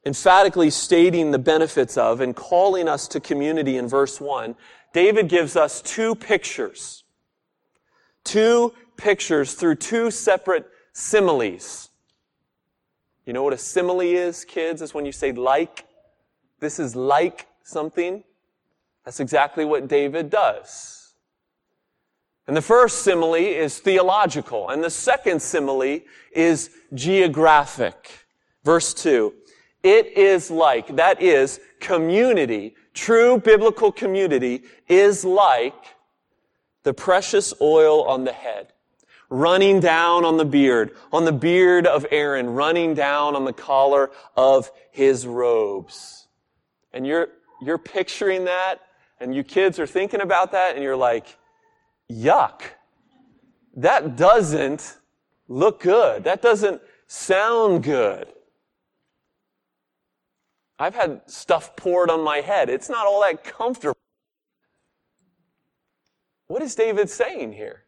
emphatically 0.06 0.70
stating 0.70 1.32
the 1.32 1.40
benefits 1.40 1.96
of 1.96 2.20
and 2.20 2.36
calling 2.36 2.90
us 2.90 3.08
to 3.08 3.22
community 3.22 3.78
in 3.78 3.88
verse 3.88 4.20
1, 4.20 4.58
David 4.92 5.30
gives 5.30 5.56
us 5.56 5.82
two 5.82 6.16
pictures. 6.16 7.06
Two 8.26 8.74
pictures 8.98 9.54
through 9.54 9.76
two 9.76 10.12
separate 10.12 10.70
similes. 10.92 11.92
You 13.26 13.32
know 13.32 13.42
what 13.42 13.54
a 13.54 13.58
simile 13.58 14.02
is, 14.02 14.44
kids? 14.44 14.82
Is 14.82 14.94
when 14.94 15.06
you 15.06 15.14
say 15.14 15.32
like. 15.32 15.86
This 16.60 16.78
is 16.78 16.94
like 16.94 17.48
something. 17.64 18.22
That's 19.06 19.22
exactly 19.22 19.64
what 19.64 19.88
David 19.88 20.30
does. 20.30 21.14
And 22.48 22.58
the 22.58 22.62
first 22.62 23.04
simile 23.04 23.36
is 23.36 23.80
theological, 23.80 24.68
and 24.68 24.84
the 24.84 24.90
second 24.90 25.42
simile 25.42 26.02
is 26.34 26.72
geographic. 26.94 28.26
Verse 28.64 28.94
2. 28.94 29.34
It 29.84 30.18
is 30.18 30.52
like, 30.52 30.96
that 30.98 31.22
is, 31.22 31.60
community, 31.80 32.76
true 32.94 33.40
biblical 33.40 33.92
community 33.92 34.64
is 34.88 35.24
like 35.24 35.74
the 36.84 36.94
precious 36.94 37.54
oil 37.62 38.04
on 38.04 38.26
the 38.26 38.34
head, 38.34 38.74
running 39.30 39.80
down 39.80 40.26
on 40.26 40.38
the 40.38 40.46
beard, 40.46 40.92
on 41.14 41.24
the 41.24 41.32
beard 41.32 41.88
of 41.88 42.06
Aaron, 42.12 42.50
running 42.50 42.94
down 42.94 43.36
on 43.36 43.46
the 43.46 43.54
collar 43.54 44.12
of 44.36 44.70
his 44.92 45.26
robes. 45.26 46.28
And 46.92 47.08
you're, 47.08 47.30
you're 47.62 47.78
picturing 47.78 48.46
that, 48.46 48.80
and 49.20 49.34
you 49.34 49.44
kids 49.44 49.80
are 49.80 49.88
thinking 49.88 50.22
about 50.22 50.52
that, 50.52 50.76
and 50.76 50.84
you're 50.84 50.96
like, 50.96 51.38
yuck. 52.12 52.62
That 53.76 54.18
doesn't 54.18 54.98
look 55.48 55.82
good. 55.82 56.26
That 56.26 56.42
doesn't 56.42 56.82
sound 57.08 57.84
good. 57.84 58.28
I've 60.80 60.96
had 60.96 61.22
stuff 61.26 61.76
poured 61.76 62.10
on 62.10 62.24
my 62.24 62.38
head. 62.38 62.70
It's 62.70 62.90
not 62.90 63.06
all 63.06 63.22
that 63.22 63.44
comfortable. 63.44 63.98
What 66.48 66.62
is 66.62 66.74
David 66.74 67.10
saying 67.10 67.54
here? 67.54 67.84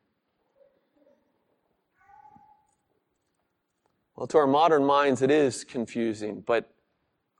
Well, 4.15 4.27
to 4.27 4.37
our 4.37 4.45
modern 4.45 4.85
minds, 4.85 5.21
it 5.21 5.31
is 5.31 5.63
confusing, 5.63 6.43
but 6.45 6.69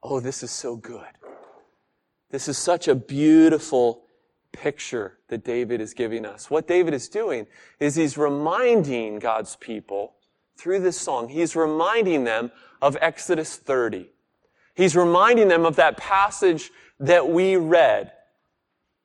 oh, 0.02 0.20
this 0.20 0.42
is 0.42 0.50
so 0.50 0.78
good. 0.78 1.06
This 2.32 2.48
is 2.48 2.58
such 2.58 2.88
a 2.88 2.96
beautiful 2.96 4.04
picture 4.54 5.20
that 5.28 5.44
David 5.44 5.82
is 5.82 5.94
giving 5.94 6.26
us. 6.26 6.50
What 6.50 6.66
David 6.66 6.94
is 6.94 7.10
doing 7.10 7.46
is 7.80 7.96
he's 7.96 8.18
reminding 8.18 9.20
God's 9.20 9.58
people 9.58 10.16
through 10.58 10.80
this 10.80 11.00
song, 11.00 11.30
he's 11.30 11.56
reminding 11.56 12.24
them 12.24 12.52
of 12.82 12.98
Exodus 13.02 13.58
30. 13.58 14.10
He's 14.82 14.96
reminding 14.96 15.48
them 15.48 15.64
of 15.64 15.76
that 15.76 15.98
passage 15.98 16.72
that 17.00 17.30
we 17.30 17.56
read, 17.56 18.14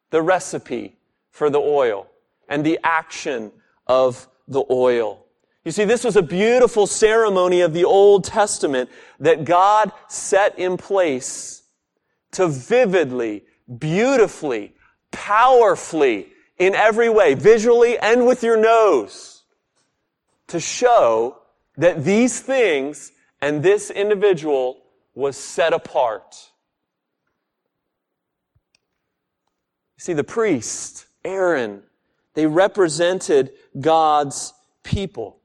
the 0.09 0.23
recipe 0.23 0.97
for 1.31 1.51
the 1.51 1.59
oil 1.59 2.07
and 2.49 2.65
the 2.65 2.79
action 2.83 3.53
of 3.87 4.27
the 4.49 4.65
oil. 4.71 5.27
You 5.67 5.73
see, 5.73 5.85
this 5.85 6.03
was 6.03 6.17
a 6.17 6.23
beautiful 6.23 6.87
ceremony 6.87 7.61
of 7.61 7.75
the 7.75 7.85
Old 7.85 8.25
Testament 8.25 8.89
that 9.21 9.45
God 9.45 9.93
set 10.09 10.59
in 10.59 10.79
place 10.79 11.65
to 12.33 12.49
vividly, 12.49 13.45
beautifully, 13.79 14.75
powerfully, 15.11 16.29
in 16.57 16.75
every 16.75 17.11
way, 17.11 17.35
visually 17.35 17.99
and 17.99 18.27
with 18.27 18.43
your 18.43 18.57
nose, 18.57 19.43
to 20.47 20.59
show 20.59 21.37
that 21.77 22.03
these 22.03 22.41
things 22.41 23.13
and 23.43 23.63
this 23.63 23.91
individual 23.91 24.79
was 25.17 25.37
set 25.37 25.73
apart. 25.73 26.53
You 29.97 30.03
see, 30.03 30.13
the 30.13 30.23
priest, 30.23 31.07
Aaron, 31.25 31.83
they 32.35 32.47
represented 32.47 33.53
God's 33.81 34.53
people. 34.85 35.41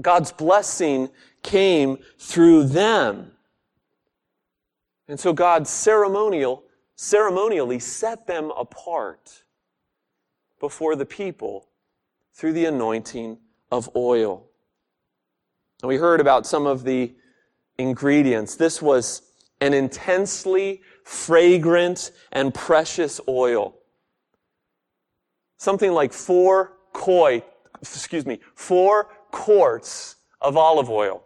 God's 0.00 0.30
blessing 0.30 1.08
came 1.42 1.98
through 2.18 2.64
them. 2.64 3.32
And 5.08 5.18
so 5.18 5.32
God 5.32 5.66
ceremonial, 5.66 6.62
ceremonially 6.96 7.78
set 7.78 8.26
them 8.26 8.52
apart 8.56 9.42
before 10.60 10.96
the 10.96 11.06
people 11.06 11.66
through 12.34 12.52
the 12.52 12.66
anointing 12.66 13.38
of 13.72 13.88
oil. 13.96 14.46
And 15.82 15.88
we 15.88 15.96
heard 15.96 16.20
about 16.20 16.46
some 16.46 16.66
of 16.66 16.84
the 16.84 17.14
ingredients. 17.80 18.56
This 18.56 18.80
was 18.80 19.22
an 19.60 19.74
intensely 19.74 20.82
fragrant 21.04 22.12
and 22.32 22.54
precious 22.54 23.20
oil. 23.28 23.74
Something 25.56 25.92
like 25.92 26.12
four 26.12 26.72
koi, 26.92 27.42
excuse 27.80 28.26
me, 28.26 28.40
four 28.54 29.08
quarts 29.30 30.16
of 30.40 30.56
olive 30.56 30.90
oil. 30.90 31.22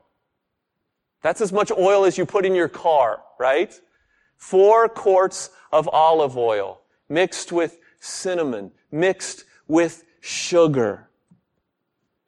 That's 1.22 1.40
as 1.40 1.52
much 1.52 1.70
oil 1.70 2.04
as 2.04 2.18
you 2.18 2.26
put 2.26 2.44
in 2.44 2.54
your 2.54 2.68
car, 2.68 3.22
right? 3.38 3.72
Four 4.36 4.88
quarts 4.88 5.50
of 5.72 5.88
olive 5.88 6.36
oil 6.36 6.80
mixed 7.08 7.52
with 7.52 7.78
cinnamon, 8.00 8.72
mixed 8.90 9.44
with 9.68 10.04
sugar. 10.20 11.08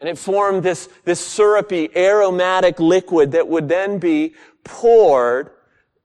And 0.01 0.09
it 0.09 0.19
formed 0.19 0.63
this, 0.63 0.89
this 1.05 1.25
syrupy, 1.25 1.89
aromatic 1.97 2.79
liquid 2.79 3.33
that 3.33 3.49
would 3.49 3.69
then 3.69 3.99
be 3.99 4.35
poured 4.63 5.51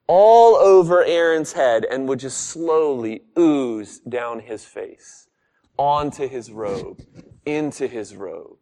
all 0.08 0.56
over 0.56 1.04
Aaron's 1.04 1.54
head 1.54 1.86
and 1.90 2.08
would 2.08 2.20
just 2.20 2.38
slowly 2.38 3.24
ooze 3.38 4.00
down 4.00 4.40
his 4.40 4.64
face, 4.64 5.28
onto 5.78 6.28
his 6.28 6.52
robe, 6.52 7.02
into 7.46 7.88
his 7.88 8.16
robe. 8.16 8.58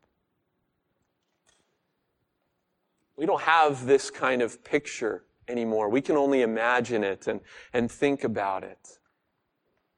We 3.16 3.26
don't 3.26 3.42
have 3.42 3.86
this 3.86 4.10
kind 4.10 4.42
of 4.42 4.64
picture 4.64 5.26
anymore. 5.48 5.90
We 5.90 6.02
can 6.02 6.16
only 6.16 6.42
imagine 6.42 7.04
it 7.04 7.28
and, 7.28 7.42
and 7.74 7.92
think 7.92 8.24
about 8.24 8.64
it. 8.64 9.00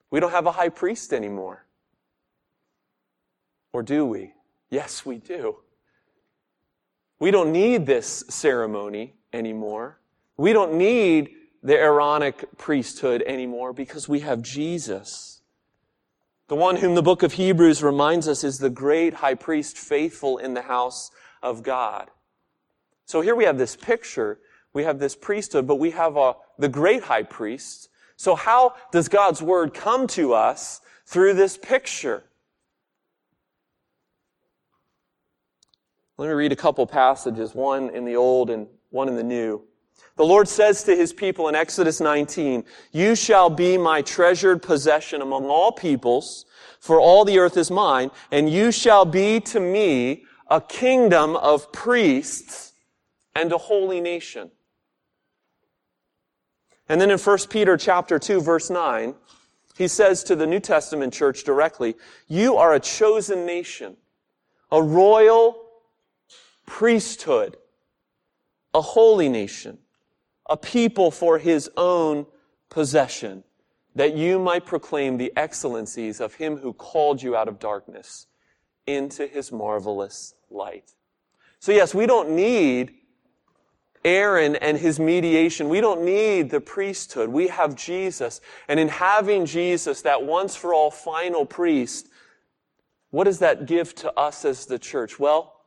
We 0.10 0.20
don't 0.20 0.32
have 0.32 0.48
a 0.48 0.52
high 0.52 0.70
priest 0.70 1.14
anymore. 1.14 1.66
Or 3.74 3.84
do 3.84 4.06
we? 4.06 4.34
Yes, 4.72 5.06
we 5.06 5.18
do. 5.18 5.58
We 7.20 7.30
don't 7.30 7.52
need 7.52 7.86
this 7.86 8.24
ceremony 8.30 9.14
anymore. 9.32 10.00
We 10.38 10.54
don't 10.54 10.74
need 10.74 11.36
the 11.62 11.78
Aaronic 11.78 12.58
priesthood 12.58 13.22
anymore 13.28 13.74
because 13.74 14.10
we 14.10 14.22
have 14.22 14.42
Jesus. 14.42 15.42
The 16.48 16.56
one 16.56 16.78
whom 16.78 16.96
the 16.96 17.04
book 17.04 17.22
of 17.22 17.34
Hebrews 17.34 17.84
reminds 17.84 18.28
us 18.28 18.44
is 18.44 18.58
the 18.58 18.70
great 18.70 19.14
high 19.16 19.36
priest 19.36 19.78
faithful 19.78 20.38
in 20.38 20.54
the 20.54 20.64
house 20.64 21.12
of 21.44 21.62
God. 21.62 22.10
So 23.06 23.22
here 23.22 23.36
we 23.36 23.44
have 23.44 23.58
this 23.58 23.76
picture. 23.76 24.40
We 24.74 24.84
have 24.84 25.00
this 25.00 25.16
priesthood, 25.16 25.68
but 25.68 25.76
we 25.76 25.92
have 25.92 26.16
a, 26.16 26.20
uh, 26.20 26.34
the 26.58 26.70
great 26.70 27.04
high 27.04 27.24
priest. 27.24 27.90
So 28.16 28.36
how 28.36 28.76
does 28.92 29.10
God's 29.10 29.42
word 29.42 29.74
come 29.74 30.08
to 30.08 30.34
us 30.34 30.82
through 31.06 31.34
this 31.34 31.58
picture? 31.58 32.24
Let 36.22 36.28
me 36.28 36.34
read 36.36 36.52
a 36.52 36.56
couple 36.56 36.86
passages, 36.86 37.56
one 37.56 37.90
in 37.90 38.06
the 38.06 38.16
Old 38.16 38.52
and 38.52 38.68
one 38.92 39.08
in 39.08 39.16
the 39.16 39.24
New. 39.24 39.64
The 40.18 40.24
Lord 40.24 40.48
says 40.48 40.84
to 40.84 40.96
his 40.96 41.12
people 41.12 41.48
in 41.48 41.56
Exodus 41.56 42.00
19, 42.00 42.64
You 42.92 43.16
shall 43.16 43.50
be 43.50 43.76
my 43.76 44.04
treasured 44.04 44.62
possession 44.62 45.24
among 45.24 45.46
all 45.46 45.72
peoples, 45.72 46.46
for 46.80 47.00
all 47.00 47.26
the 47.26 47.40
earth 47.40 47.58
is 47.58 47.72
mine, 47.72 48.12
and 48.30 48.48
you 48.48 48.72
shall 48.72 49.04
be 49.04 49.40
to 49.40 49.60
me 49.60 50.26
a 50.48 50.62
kingdom 50.62 51.36
of 51.38 51.72
priests 51.72 52.74
and 53.34 53.52
a 53.52 53.58
holy 53.58 54.00
nation. 54.00 54.52
And 56.88 57.02
then 57.02 57.10
in 57.10 57.18
1 57.18 57.38
Peter 57.50 57.78
chapter 57.78 58.20
2 58.20 58.42
verse 58.42 58.70
9, 58.70 59.16
he 59.76 59.88
says 59.88 60.24
to 60.26 60.36
the 60.36 60.46
New 60.46 60.60
Testament 60.60 61.16
church 61.16 61.44
directly, 61.44 61.96
You 62.28 62.58
are 62.58 62.76
a 62.76 62.80
chosen 62.80 63.48
nation, 63.48 63.98
a 64.72 64.84
royal 64.84 65.70
priesthood, 66.72 67.58
a 68.74 68.80
holy 68.80 69.28
nation, 69.28 69.78
a 70.50 70.56
people 70.56 71.12
for 71.12 71.38
his 71.38 71.70
own 71.76 72.26
possession, 72.70 73.44
that 73.94 74.16
you 74.16 74.40
might 74.40 74.66
proclaim 74.66 75.18
the 75.18 75.34
excellencies 75.36 76.22
of 76.22 76.34
him 76.36 76.56
who 76.56 76.72
called 76.72 77.22
you 77.22 77.36
out 77.36 77.50
of 77.50 77.60
darkness 77.60 78.28
into 78.88 79.28
his 79.28 79.52
marvelous 79.52 80.34
light. 80.50 80.94
So 81.60 81.74
yes, 81.74 81.94
we 81.94 82.06
don't 82.06 82.30
need 82.30 82.94
Aaron 84.06 84.56
and 84.56 84.78
his 84.78 84.98
mediation. 84.98 85.68
We 85.68 85.82
don't 85.82 86.06
need 86.06 86.52
the 86.52 86.62
priesthood. 86.62 87.30
We 87.30 87.50
have 87.50 87.76
Jesus. 87.76 88.40
And 88.70 88.80
in 88.80 88.88
having 88.88 89.46
Jesus, 89.46 90.04
that 90.04 90.24
once 90.24 90.56
for 90.56 90.74
all 90.74 90.90
final 90.90 91.46
priest, 91.46 92.08
what 93.10 93.26
does 93.26 93.40
that 93.40 93.66
give 93.66 93.94
to 93.96 94.12
us 94.18 94.46
as 94.46 94.66
the 94.66 94.80
church? 94.80 95.20
Well, 95.20 95.61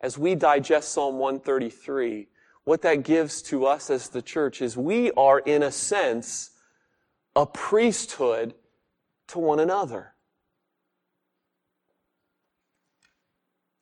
as 0.00 0.18
we 0.18 0.34
digest 0.34 0.92
Psalm 0.92 1.18
133, 1.18 2.28
what 2.64 2.82
that 2.82 3.04
gives 3.04 3.42
to 3.42 3.64
us 3.66 3.90
as 3.90 4.08
the 4.08 4.22
church 4.22 4.60
is 4.60 4.76
we 4.76 5.10
are, 5.12 5.38
in 5.38 5.62
a 5.62 5.70
sense, 5.70 6.50
a 7.34 7.46
priesthood 7.46 8.54
to 9.28 9.38
one 9.38 9.60
another. 9.60 10.12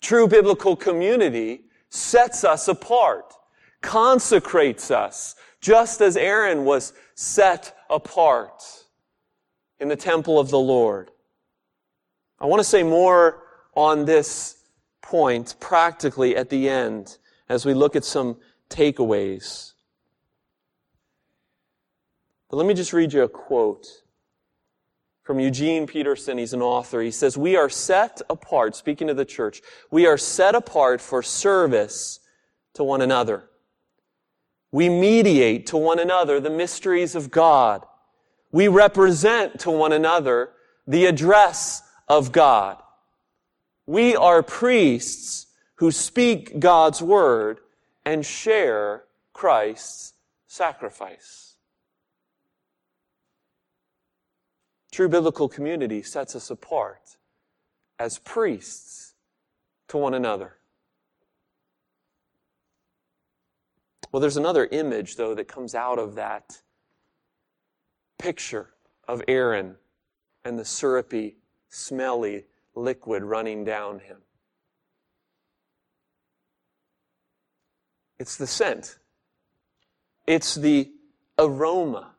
True 0.00 0.29
biblical 0.29 0.77
community 0.77 1.62
sets 1.88 2.44
us 2.44 2.68
apart, 2.68 3.33
consecrates 3.81 4.90
us, 4.90 5.35
just 5.61 6.03
as 6.03 6.16
Aaron 6.16 6.64
was 6.64 6.92
set 7.14 7.74
apart 7.88 8.62
in 9.81 9.88
the 9.88 9.96
temple 9.96 10.38
of 10.38 10.50
the 10.50 10.59
Lord. 10.59 11.11
I 12.38 12.46
want 12.46 12.61
to 12.61 12.64
say 12.64 12.83
more 12.83 13.44
on 13.74 14.05
this 14.05 14.63
point 15.05 15.55
practically 15.61 16.35
at 16.35 16.49
the 16.49 16.69
end 16.69 17.19
as 17.49 17.67
we 17.67 17.75
look 17.75 17.95
at 17.95 18.05
some 18.05 18.37
takeaways. 18.71 19.73
But 22.51 22.57
let 22.57 22.67
me 22.67 22.75
just 22.75 22.93
read 22.93 23.12
you 23.12 23.23
a 23.23 23.29
quote 23.29 23.87
from 25.23 25.38
Eugene 25.40 25.87
Peterson. 25.87 26.38
He's 26.38 26.55
an 26.55 26.62
author. 26.62 27.03
He 27.03 27.11
says, 27.11 27.37
We 27.37 27.55
are 27.57 27.69
set 27.69 28.23
apart, 28.31 28.77
speaking 28.77 29.09
to 29.09 29.14
the 29.14 29.25
church, 29.25 29.61
we 29.90 30.07
are 30.07 30.19
set 30.19 30.55
apart 30.55 31.01
for 31.01 31.23
service 31.23 32.21
to 32.75 32.83
one 32.83 33.03
another. 33.03 33.45
We 34.73 34.88
mediate 34.88 35.67
to 35.67 35.77
one 35.77 35.99
another 35.99 36.40
the 36.40 36.51
mysteries 36.51 37.14
of 37.14 37.31
God. 37.31 37.85
We 38.51 38.69
represent 38.69 39.61
to 39.61 39.71
one 39.71 39.93
another 39.93 40.51
the 40.87 41.07
address 41.07 41.83
of 42.09 42.33
God. 42.33 42.79
We 43.87 44.16
are 44.16 44.42
priests 44.42 45.47
who 45.77 45.90
speak 45.90 46.59
God's 46.59 47.03
word 47.03 47.61
and 48.05 48.25
share 48.25 49.05
Christ's 49.33 50.14
sacrifice. 50.47 51.57
True 54.90 55.09
biblical 55.09 55.49
community 55.49 56.03
sets 56.03 56.37
us 56.37 56.51
apart 56.51 57.16
as 57.99 58.18
priests 58.18 59.14
to 59.88 59.99
one 59.99 60.14
another. 60.14 60.57
Well, 64.12 64.20
there's 64.20 64.37
another 64.37 64.66
image, 64.70 65.16
though, 65.16 65.35
that 65.35 65.49
comes 65.49 65.75
out 65.75 65.99
of 65.99 66.14
that 66.14 66.61
picture 68.18 68.70
of 69.09 69.23
Aaron 69.27 69.75
and 70.44 70.57
the 70.57 70.64
syrupy, 70.64 71.38
smelly 71.68 72.44
liquid 72.74 73.22
running 73.22 73.64
down 73.64 74.00
him. 74.00 74.18
It's 78.18 78.37
the 78.37 78.46
scent. 78.46 78.98
It's 80.26 80.54
the 80.54 80.90
aroma. 81.38 82.12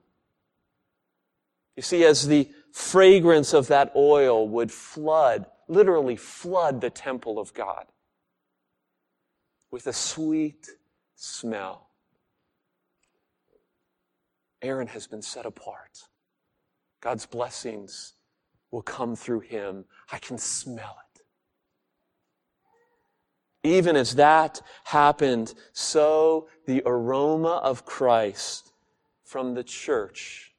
You 1.75 1.83
see, 1.83 2.03
as 2.05 2.27
the 2.27 2.49
fragrance 2.71 3.53
of 3.53 3.67
that 3.67 3.91
oil 3.95 4.47
would 4.47 4.71
flood, 4.71 5.45
literally 5.67 6.15
flood 6.15 6.81
the 6.81 6.89
temple 6.89 7.39
of 7.39 7.53
God 7.53 7.85
with 9.71 9.87
a 9.87 9.93
sweet 9.93 10.69
smell. 11.15 11.89
Aaron 14.61 14.87
has 14.87 15.07
been 15.07 15.21
set 15.21 15.45
apart. 15.45 16.03
God's 17.01 17.25
blessings 17.25 18.13
will 18.75 18.81
come 18.81 19.15
through 19.15 19.39
him. 19.39 19.85
I 20.11 20.17
can 20.17 20.37
smell 20.37 20.97
it. 20.99 21.21
even 23.65 23.95
as 23.95 24.15
that 24.15 24.61
happened, 24.83 25.53
so 25.71 26.49
the 26.67 26.83
aroma 26.85 27.61
of 27.63 27.85
Christ 27.85 28.73
from 29.23 29.53
the 29.53 29.63
church 29.63 30.53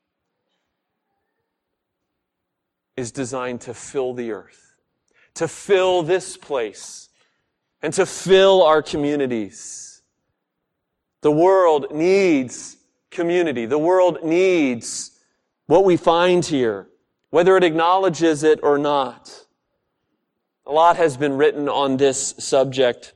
is 2.97 3.13
designed 3.13 3.61
to 3.61 3.75
fill 3.75 4.15
the 4.15 4.33
earth, 4.33 4.75
to 5.35 5.47
fill 5.47 6.03
this 6.03 6.39
place, 6.39 7.11
and 7.83 7.93
to 7.93 8.07
fill 8.07 8.63
our 8.63 8.83
communities. 8.83 10.03
The 11.21 11.31
world 11.31 11.95
needs 11.95 12.79
community. 13.11 13.67
The 13.67 13.79
world 13.79 14.25
needs 14.25 15.13
what 15.67 15.85
we 15.85 15.99
find 15.99 16.45
here, 16.45 16.89
whether 17.31 17.57
it 17.57 17.65
acknowledges 17.65 18.43
it 18.43 18.61
or 18.63 18.79
not. 18.79 19.45
A 20.67 20.73
lot 20.73 20.97
has 20.97 21.17
been 21.17 21.37
written 21.37 21.69
on 21.69 21.97
this 21.97 22.35
subject. 22.39 23.13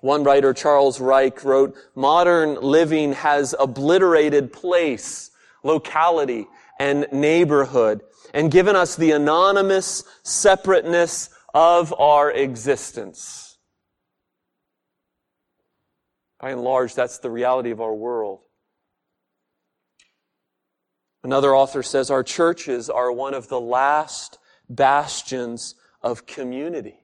One 0.00 0.24
writer, 0.24 0.54
Charles 0.54 1.00
Reich, 1.00 1.44
wrote, 1.44 1.76
modern 1.94 2.54
living 2.54 3.12
has 3.14 3.54
obliterated 3.58 4.52
place, 4.52 5.30
locality, 5.62 6.46
and 6.78 7.06
neighborhood, 7.12 8.00
and 8.32 8.50
given 8.50 8.76
us 8.76 8.96
the 8.96 9.10
anonymous 9.10 10.04
separateness 10.22 11.30
of 11.52 11.92
our 11.98 12.30
existence. 12.30 13.58
By 16.40 16.50
and 16.50 16.62
large, 16.62 16.94
that's 16.94 17.18
the 17.18 17.30
reality 17.30 17.70
of 17.70 17.80
our 17.80 17.94
world. 17.94 18.40
Another 21.22 21.54
author 21.54 21.82
says 21.82 22.10
our 22.10 22.22
churches 22.22 22.88
are 22.88 23.12
one 23.12 23.34
of 23.34 23.48
the 23.48 23.60
last 23.60 24.38
bastions 24.68 25.74
of 26.02 26.26
community. 26.26 26.96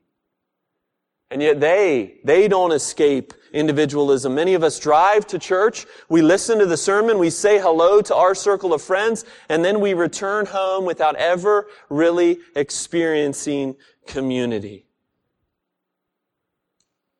And 1.30 1.42
yet 1.42 1.60
they, 1.60 2.18
they 2.24 2.46
don't 2.46 2.72
escape 2.72 3.34
individualism. 3.52 4.34
Many 4.34 4.54
of 4.54 4.62
us 4.62 4.78
drive 4.78 5.26
to 5.28 5.38
church, 5.38 5.84
we 6.08 6.22
listen 6.22 6.58
to 6.60 6.66
the 6.66 6.76
sermon, 6.76 7.18
we 7.18 7.30
say 7.30 7.58
hello 7.58 8.00
to 8.02 8.14
our 8.14 8.34
circle 8.34 8.72
of 8.72 8.80
friends, 8.80 9.24
and 9.48 9.64
then 9.64 9.80
we 9.80 9.92
return 9.92 10.46
home 10.46 10.84
without 10.84 11.16
ever 11.16 11.66
really 11.90 12.38
experiencing 12.54 13.74
community. 14.06 14.85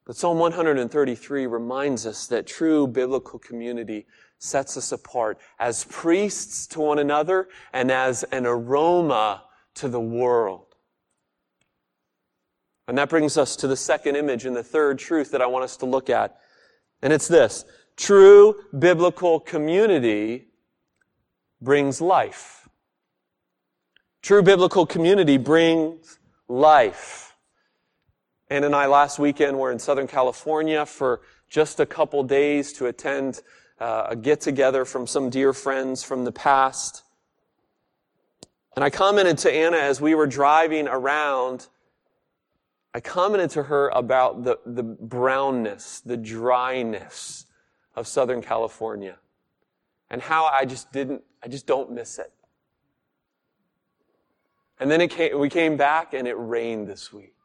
But 0.07 0.17
Psalm 0.17 0.39
133 0.39 1.47
reminds 1.47 2.07
us 2.07 2.29
that 2.29 2.47
true 2.47 2.87
biblical 2.87 3.41
community 3.41 4.07
sets 4.39 4.77
us 4.77 4.93
apart 4.93 5.39
as 5.59 5.85
priests 5.85 6.67
to 6.69 6.81
one 6.81 7.01
another 7.01 7.49
and 7.73 7.91
as 7.91 8.23
an 8.25 8.47
aroma 8.47 9.43
to 9.75 9.89
the 9.89 10.01
world. 10.01 10.67
And 12.87 12.97
that 12.99 13.09
brings 13.09 13.37
us 13.37 13.57
to 13.57 13.67
the 13.67 13.77
second 13.77 14.15
image 14.15 14.47
and 14.47 14.55
the 14.55 14.63
third 14.63 15.01
truth 15.01 15.33
that 15.33 15.43
I 15.43 15.47
want 15.47 15.65
us 15.65 15.77
to 15.79 15.87
look 15.87 16.09
at. 16.09 16.39
And 17.03 17.13
it's 17.13 17.27
this. 17.27 17.65
True 17.97 18.63
biblical 18.79 19.41
community 19.41 20.47
brings 21.61 22.01
life. 22.01 22.69
True 24.23 24.43
biblical 24.43 24.87
community 24.87 25.37
brings 25.37 26.21
life. 26.47 27.26
Ann 28.49 28.65
and 28.65 28.75
I 28.75 28.87
last 28.87 29.19
weekend 29.19 29.59
were 29.59 29.73
in 29.73 29.79
Southern 29.79 30.07
California 30.07 30.87
for 30.87 31.21
just 31.49 31.81
a 31.81 31.87
couple 31.87 32.23
days 32.23 32.73
to 32.75 32.87
attend 32.87 33.43
uh, 33.81 34.07
a 34.11 34.17
get 34.17 34.41
together 34.41 34.85
from 34.85 35.07
some 35.07 35.31
dear 35.31 35.53
friends 35.53 36.03
from 36.03 36.25
the 36.25 36.33
past. 36.33 37.03
And 38.75 38.85
I 38.85 38.91
commented 38.91 39.39
to 39.39 39.53
Anna 39.53 39.79
as 39.79 40.01
we 40.01 40.15
were 40.15 40.27
driving 40.27 40.87
around 40.89 41.69
I 42.97 43.01
commented 43.01 43.51
to 43.51 43.65
her 43.65 43.91
about 43.91 44.43
the, 44.43 44.59
the 44.65 44.83
brownness, 44.83 46.01
the 46.01 46.17
dryness 46.17 47.45
of 47.95 48.07
Southern 48.07 48.41
California 48.41 49.19
and 50.09 50.23
how 50.23 50.47
I 50.47 50.65
just 50.65 50.93
didn't, 50.93 51.23
I 51.43 51.49
just 51.49 51.67
don't 51.67 51.93
miss 51.93 52.19
it. 52.19 52.33
And 54.81 54.91
then 54.91 55.03
it 55.03 55.11
came, 55.11 55.39
we 55.39 55.51
came 55.51 55.77
back 55.77 56.15
and 56.15 56.27
it 56.27 56.37
rained 56.39 56.89
this 56.89 57.13
week. 57.13 57.36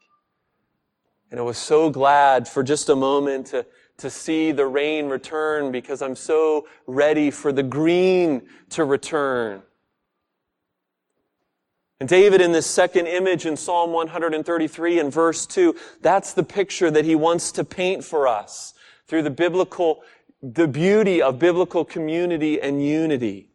And 1.31 1.39
I 1.39 1.43
was 1.43 1.57
so 1.57 1.89
glad 1.89 2.45
for 2.45 2.61
just 2.61 2.89
a 2.89 2.95
moment 2.95 3.47
to, 3.47 3.65
to 3.97 4.09
see 4.09 4.51
the 4.51 4.67
rain 4.67 5.07
return 5.07 5.71
because 5.71 6.01
I'm 6.01 6.17
so 6.17 6.67
ready 6.87 7.31
for 7.31 7.53
the 7.53 7.63
green 7.63 8.49
to 8.71 8.83
return. 8.83 9.61
And 12.01 12.09
David 12.09 12.41
in 12.41 12.51
this 12.51 12.65
second 12.65 13.07
image 13.07 13.45
in 13.45 13.55
Psalm 13.55 13.93
133 13.93 14.99
and 14.99 15.13
verse 15.13 15.45
2, 15.45 15.73
that's 16.01 16.33
the 16.33 16.43
picture 16.43 16.91
that 16.91 17.05
he 17.05 17.15
wants 17.15 17.53
to 17.53 17.63
paint 17.63 18.03
for 18.03 18.27
us 18.27 18.73
through 19.07 19.21
the 19.21 19.29
biblical, 19.29 20.01
the 20.41 20.67
beauty 20.67 21.21
of 21.21 21.39
biblical 21.39 21.85
community 21.85 22.59
and 22.59 22.85
unity. 22.85 23.51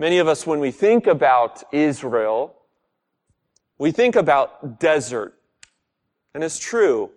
Many 0.00 0.18
of 0.18 0.26
us, 0.26 0.46
when 0.46 0.58
we 0.58 0.72
think 0.72 1.06
about 1.06 1.62
Israel, 1.72 2.56
we 3.78 3.92
think 3.92 4.16
about 4.16 4.80
desert. 4.80 5.38
And 6.34 6.42
it's 6.42 6.58
true. 6.58 7.10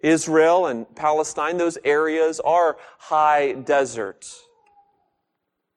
Israel 0.00 0.66
and 0.66 0.94
Palestine, 0.94 1.56
those 1.56 1.78
areas 1.84 2.38
are 2.40 2.76
high 2.98 3.52
desert. 3.52 4.26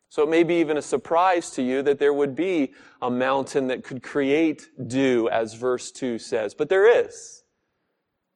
So 0.10 0.24
it 0.24 0.30
may 0.30 0.44
be 0.44 0.56
even 0.56 0.78
a 0.78 0.82
surprise 0.82 1.52
to 1.52 1.62
you 1.62 1.82
that 1.84 2.00
there 2.00 2.14
would 2.14 2.36
be 2.36 2.74
a 3.02 3.10
mountain 3.10 3.68
that 3.68 3.84
could 3.84 4.04
create 4.04 4.68
dew, 4.88 5.30
as 5.30 5.54
verse 5.54 5.92
2 5.92 6.20
says. 6.20 6.54
But 6.54 6.70
there 6.70 7.06
is. 7.06 7.44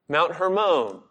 Mount 0.08 0.34
Hermon, 0.34 1.02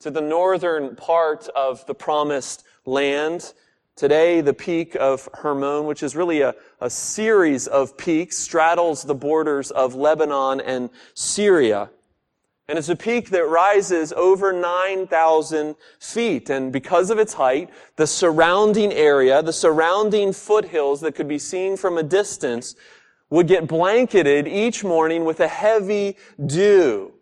to 0.00 0.10
the 0.10 0.20
northern 0.20 0.96
part 0.96 1.48
of 1.54 1.84
the 1.86 1.94
promised 1.94 2.64
land. 2.84 3.52
Today, 3.96 4.40
the 4.40 4.54
peak 4.54 4.96
of 4.96 5.28
Hermon, 5.34 5.86
which 5.86 6.02
is 6.02 6.14
really 6.14 6.40
a, 6.40 6.54
a 6.80 6.90
series 6.90 7.66
of 7.66 7.96
peaks, 7.96 8.36
straddles 8.36 9.02
the 9.02 9.14
borders 9.14 9.70
of 9.70 9.94
Lebanon 9.94 10.60
and 10.60 10.90
Syria. 11.14 11.90
And 12.68 12.78
it's 12.78 12.90
a 12.90 12.96
peak 12.96 13.30
that 13.30 13.46
rises 13.46 14.12
over 14.12 14.52
9,000 14.52 15.74
feet. 15.98 16.50
And 16.50 16.70
because 16.70 17.08
of 17.08 17.18
its 17.18 17.32
height, 17.32 17.70
the 17.96 18.06
surrounding 18.06 18.92
area, 18.92 19.42
the 19.42 19.54
surrounding 19.54 20.34
foothills 20.34 21.00
that 21.00 21.14
could 21.14 21.28
be 21.28 21.38
seen 21.38 21.78
from 21.78 21.96
a 21.96 22.02
distance 22.02 22.74
would 23.30 23.48
get 23.48 23.66
blanketed 23.66 24.46
each 24.46 24.84
morning 24.84 25.24
with 25.24 25.40
a 25.40 25.48
heavy 25.48 26.16
dew. 26.44 27.14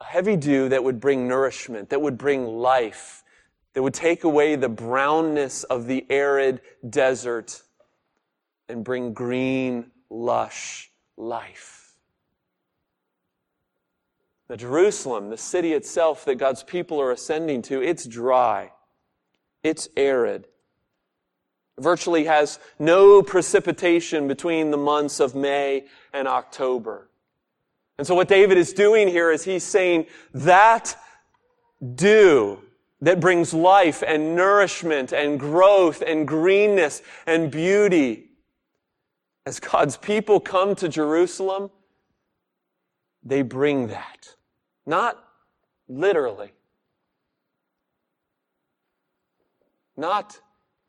A 0.00 0.04
heavy 0.04 0.36
dew 0.36 0.68
that 0.68 0.84
would 0.84 1.00
bring 1.00 1.26
nourishment, 1.26 1.90
that 1.90 2.00
would 2.00 2.16
bring 2.16 2.46
life, 2.46 3.24
that 3.72 3.82
would 3.82 3.94
take 3.94 4.22
away 4.22 4.54
the 4.54 4.68
brownness 4.68 5.64
of 5.64 5.86
the 5.86 6.06
arid 6.08 6.60
desert 6.88 7.62
and 8.68 8.84
bring 8.84 9.12
green, 9.12 9.90
lush 10.08 10.92
life. 11.16 11.83
Jerusalem, 14.56 15.30
the 15.30 15.36
city 15.36 15.72
itself 15.72 16.24
that 16.24 16.36
God's 16.36 16.62
people 16.62 17.00
are 17.00 17.10
ascending 17.10 17.62
to, 17.62 17.82
it's 17.82 18.06
dry. 18.06 18.72
It's 19.62 19.88
arid. 19.96 20.46
Virtually 21.78 22.24
has 22.24 22.60
no 22.78 23.22
precipitation 23.22 24.28
between 24.28 24.70
the 24.70 24.76
months 24.76 25.18
of 25.18 25.34
May 25.34 25.86
and 26.12 26.28
October. 26.28 27.08
And 27.98 28.06
so 28.06 28.14
what 28.14 28.28
David 28.28 28.58
is 28.58 28.72
doing 28.72 29.08
here 29.08 29.30
is 29.30 29.44
he's 29.44 29.64
saying 29.64 30.06
that 30.32 30.96
dew 31.94 32.60
that 33.00 33.20
brings 33.20 33.52
life 33.52 34.02
and 34.06 34.34
nourishment 34.34 35.12
and 35.12 35.38
growth 35.38 36.02
and 36.02 36.26
greenness 36.26 37.02
and 37.26 37.50
beauty. 37.50 38.30
As 39.46 39.60
God's 39.60 39.96
people 39.96 40.40
come 40.40 40.74
to 40.76 40.88
Jerusalem, 40.88 41.70
they 43.22 43.42
bring 43.42 43.88
that. 43.88 44.36
Not 44.86 45.22
literally. 45.88 46.52
Not 49.96 50.40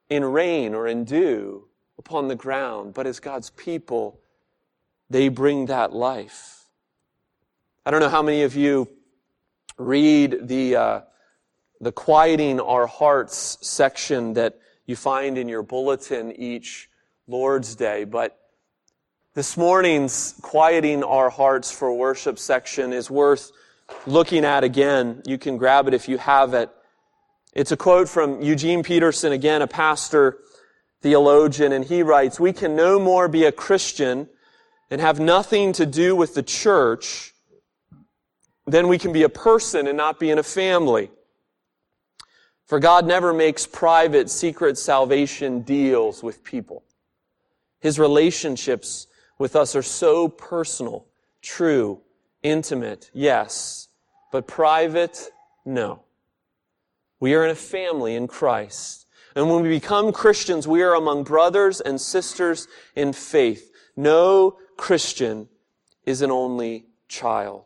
in 0.09 0.23
rain 0.23 0.73
or 0.73 0.87
in 0.87 1.03
dew 1.03 1.67
upon 1.97 2.27
the 2.27 2.35
ground, 2.35 2.93
but 2.93 3.07
as 3.07 3.19
God's 3.19 3.49
people, 3.51 4.19
they 5.09 5.29
bring 5.29 5.67
that 5.67 5.93
life. 5.93 6.65
I 7.85 7.91
don't 7.91 7.99
know 7.99 8.09
how 8.09 8.23
many 8.23 8.43
of 8.43 8.55
you 8.55 8.89
read 9.77 10.47
the, 10.47 10.75
uh, 10.75 11.01
the 11.79 11.91
quieting 11.91 12.59
our 12.59 12.87
hearts 12.87 13.57
section 13.61 14.33
that 14.33 14.59
you 14.85 14.95
find 14.95 15.37
in 15.37 15.47
your 15.47 15.63
bulletin 15.63 16.31
each 16.33 16.89
Lord's 17.27 17.75
Day, 17.75 18.03
but 18.03 18.39
this 19.33 19.57
morning's 19.57 20.35
quieting 20.41 21.03
our 21.03 21.29
hearts 21.29 21.71
for 21.71 21.93
worship 21.93 22.39
section 22.39 22.93
is 22.93 23.11
worth 23.11 23.51
looking 24.05 24.45
at 24.45 24.63
again. 24.63 25.21
You 25.25 25.37
can 25.37 25.57
grab 25.57 25.87
it 25.87 25.93
if 25.93 26.07
you 26.07 26.17
have 26.17 26.53
it. 26.53 26.69
It's 27.53 27.71
a 27.71 27.77
quote 27.77 28.09
from 28.09 28.41
Eugene 28.41 28.83
Peterson, 28.83 29.31
again, 29.31 29.61
a 29.61 29.67
pastor, 29.67 30.39
theologian, 31.01 31.71
and 31.71 31.85
he 31.85 32.03
writes, 32.03 32.39
We 32.39 32.51
can 32.51 32.75
no 32.75 32.99
more 32.99 33.27
be 33.27 33.45
a 33.45 33.51
Christian 33.51 34.27
and 34.89 35.01
have 35.01 35.19
nothing 35.19 35.73
to 35.73 35.85
do 35.85 36.15
with 36.15 36.35
the 36.35 36.43
church 36.43 37.33
than 38.67 38.87
we 38.87 38.97
can 38.97 39.13
be 39.13 39.23
a 39.23 39.29
person 39.29 39.87
and 39.87 39.97
not 39.97 40.19
be 40.19 40.29
in 40.29 40.37
a 40.37 40.43
family. 40.43 41.11
For 42.65 42.79
God 42.79 43.05
never 43.05 43.31
makes 43.31 43.67
private, 43.67 44.29
secret 44.29 44.77
salvation 44.77 45.61
deals 45.61 46.23
with 46.23 46.43
people. 46.43 46.83
His 47.79 47.99
relationships 47.99 49.07
with 49.37 49.55
us 49.55 49.75
are 49.75 49.83
so 49.83 50.27
personal, 50.27 51.05
true, 51.41 52.01
intimate, 52.45 53.09
yes, 53.13 53.89
but 54.31 54.47
private, 54.47 55.29
no. 55.65 56.03
We 57.19 57.33
are 57.33 57.43
in 57.43 57.51
a 57.51 57.55
family 57.55 58.15
in 58.15 58.27
Christ. 58.27 59.07
And 59.35 59.49
when 59.49 59.63
we 59.63 59.69
become 59.69 60.13
Christians, 60.13 60.67
we 60.67 60.81
are 60.81 60.95
among 60.95 61.23
brothers 61.23 61.81
and 61.81 61.99
sisters 61.99 62.67
in 62.95 63.13
faith. 63.13 63.71
No 63.97 64.57
Christian 64.77 65.49
is 66.05 66.21
an 66.21 66.31
only 66.31 66.85
child. 67.07 67.63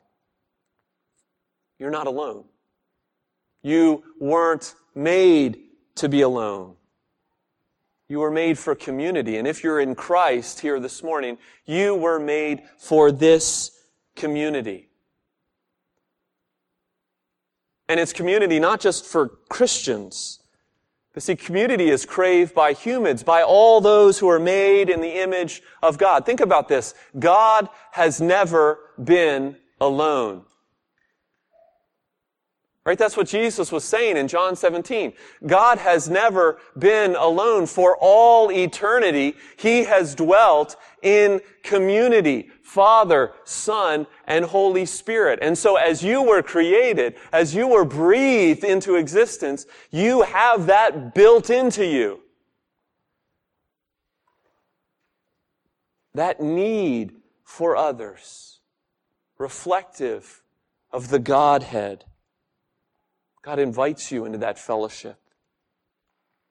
You're 1.77 1.91
not 1.91 2.07
alone. 2.07 2.45
You 3.61 4.03
weren't 4.19 4.73
made 4.95 5.59
to 5.95 6.07
be 6.07 6.21
alone. 6.21 6.75
You 8.07 8.19
were 8.19 8.31
made 8.31 8.57
for 8.57 8.73
community. 8.75 9.37
And 9.37 9.47
if 9.47 9.63
you're 9.63 9.79
in 9.79 9.93
Christ 9.93 10.61
here 10.61 10.79
this 10.79 11.03
morning, 11.03 11.37
you 11.65 11.93
were 11.95 12.19
made 12.19 12.63
for 12.77 13.11
this 13.11 13.78
community. 14.19 14.89
And 17.87 17.99
it's 17.99 18.13
community 18.13 18.59
not 18.59 18.79
just 18.79 19.05
for 19.05 19.29
Christians. 19.49 20.39
But 21.13 21.23
see, 21.23 21.35
community 21.35 21.89
is 21.89 22.05
craved 22.05 22.53
by 22.53 22.73
humans, 22.73 23.23
by 23.23 23.41
all 23.41 23.81
those 23.81 24.19
who 24.19 24.29
are 24.29 24.39
made 24.39 24.89
in 24.89 25.01
the 25.01 25.21
image 25.21 25.63
of 25.81 25.97
God. 25.97 26.23
Think 26.25 26.39
about 26.39 26.67
this. 26.67 26.93
God 27.17 27.67
has 27.91 28.21
never 28.21 28.79
been 29.03 29.57
alone. 29.81 30.45
Right? 32.85 32.97
That's 32.97 33.17
what 33.17 33.27
Jesus 33.27 33.71
was 33.71 33.83
saying 33.83 34.17
in 34.17 34.27
John 34.27 34.55
17. 34.55 35.13
God 35.45 35.77
has 35.79 36.09
never 36.09 36.59
been 36.77 37.15
alone 37.15 37.65
for 37.65 37.97
all 37.99 38.51
eternity. 38.51 39.35
He 39.57 39.83
has 39.83 40.15
dwelt 40.15 40.75
in 41.03 41.41
community. 41.61 42.49
Father, 42.63 43.33
Son, 43.43 44.07
and 44.25 44.45
Holy 44.45 44.85
Spirit. 44.85 45.39
And 45.41 45.57
so 45.57 45.75
as 45.75 46.03
you 46.03 46.21
were 46.21 46.41
created, 46.41 47.15
as 47.33 47.53
you 47.53 47.67
were 47.67 47.83
breathed 47.85 48.63
into 48.63 48.95
existence, 48.95 49.65
you 49.91 50.21
have 50.21 50.67
that 50.67 51.13
built 51.13 51.49
into 51.49 51.85
you. 51.85 52.21
That 56.13 56.41
need 56.41 57.13
for 57.43 57.75
others, 57.75 58.59
reflective 59.37 60.43
of 60.91 61.09
the 61.09 61.19
Godhead. 61.19 62.05
God 63.41 63.59
invites 63.59 64.11
you 64.11 64.25
into 64.25 64.37
that 64.39 64.59
fellowship. 64.59 65.17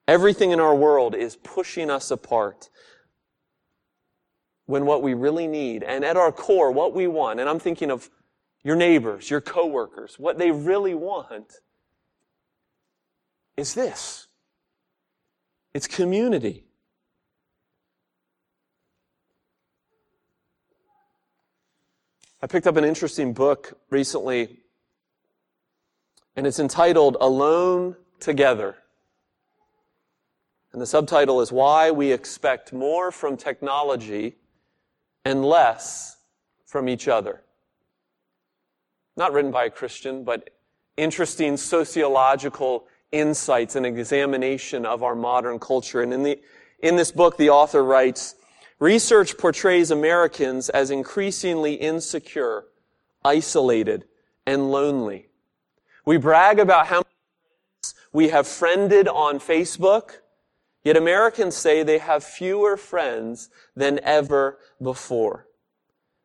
Everything 0.07 0.51
in 0.51 0.59
our 0.59 0.75
world 0.75 1.13
is 1.15 1.35
pushing 1.35 1.89
us 1.89 2.09
apart. 2.09 2.69
When 4.65 4.85
what 4.85 5.01
we 5.01 5.13
really 5.13 5.47
need, 5.47 5.83
and 5.83 6.03
at 6.03 6.17
our 6.17 6.31
core, 6.31 6.71
what 6.71 6.93
we 6.93 7.07
want, 7.07 7.39
and 7.39 7.49
I'm 7.49 7.59
thinking 7.59 7.91
of 7.91 8.09
your 8.63 8.75
neighbors, 8.75 9.29
your 9.29 9.41
coworkers, 9.41 10.19
what 10.19 10.37
they 10.37 10.51
really 10.51 10.93
want 10.93 11.53
is 13.55 13.73
this. 13.73 14.27
It's 15.73 15.87
community. 15.87 16.65
I 22.41 22.47
picked 22.47 22.67
up 22.67 22.77
an 22.77 22.85
interesting 22.85 23.33
book 23.33 23.77
recently 23.89 24.58
and 26.35 26.47
it's 26.47 26.59
entitled 26.59 27.17
Alone 27.19 27.95
Together. 28.19 28.75
And 30.71 30.81
the 30.81 30.85
subtitle 30.85 31.41
is 31.41 31.51
Why 31.51 31.91
We 31.91 32.11
Expect 32.11 32.73
More 32.73 33.11
from 33.11 33.37
Technology 33.37 34.35
and 35.25 35.43
Less 35.43 36.17
from 36.65 36.87
Each 36.87 37.07
Other. 37.07 37.41
Not 39.17 39.33
written 39.33 39.51
by 39.51 39.65
a 39.65 39.69
Christian, 39.69 40.23
but 40.23 40.51
interesting 40.95 41.57
sociological 41.57 42.85
insights 43.11 43.75
and 43.75 43.85
examination 43.85 44.85
of 44.85 45.01
our 45.01 45.15
modern 45.15 45.59
culture. 45.59 46.01
And 46.01 46.13
in 46.13 46.23
the, 46.23 46.39
in 46.79 46.95
this 46.95 47.11
book, 47.11 47.37
the 47.37 47.49
author 47.49 47.83
writes, 47.83 48.35
research 48.77 49.37
portrays 49.37 49.91
Americans 49.91 50.69
as 50.69 50.91
increasingly 50.91 51.73
insecure, 51.73 52.65
isolated, 53.25 54.05
and 54.45 54.71
lonely. 54.71 55.28
We 56.09 56.17
brag 56.17 56.57
about 56.57 56.87
how 56.87 57.03
many 57.03 57.93
we 58.11 58.29
have 58.29 58.47
friended 58.47 59.07
on 59.07 59.37
Facebook, 59.37 60.21
yet 60.83 60.97
Americans 60.97 61.55
say 61.55 61.83
they 61.83 61.99
have 61.99 62.23
fewer 62.23 62.77
friends 62.77 63.51
than 63.75 63.99
ever 64.01 64.57
before. 64.81 65.45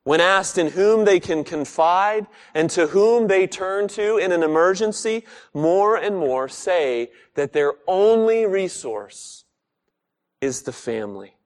When 0.05 0.23
asked 0.23 0.57
in 0.57 0.69
whom 0.69 1.05
they 1.05 1.21
can 1.21 1.45
confide 1.45 2.27
and 2.55 2.71
to 2.71 2.87
whom 2.87 3.27
they 3.27 3.47
turn 3.47 3.89
to 3.89 4.17
in 4.17 4.33
an 4.33 4.43
emergency, 4.43 5.27
more 5.53 5.99
and 5.99 6.17
more 6.17 6.49
say 6.49 7.11
that 7.35 7.53
their 7.53 7.75
only 7.87 8.47
resource 8.47 9.45
is 10.41 10.63
the 10.63 10.73
family. 10.73 11.37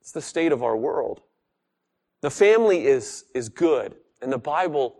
It's 0.00 0.10
the 0.10 0.20
state 0.20 0.50
of 0.50 0.64
our 0.64 0.76
world. 0.76 1.22
The 2.20 2.32
family 2.32 2.86
is, 2.86 3.26
is 3.32 3.48
good, 3.48 3.94
and 4.20 4.32
the 4.32 4.38
Bible 4.38 4.96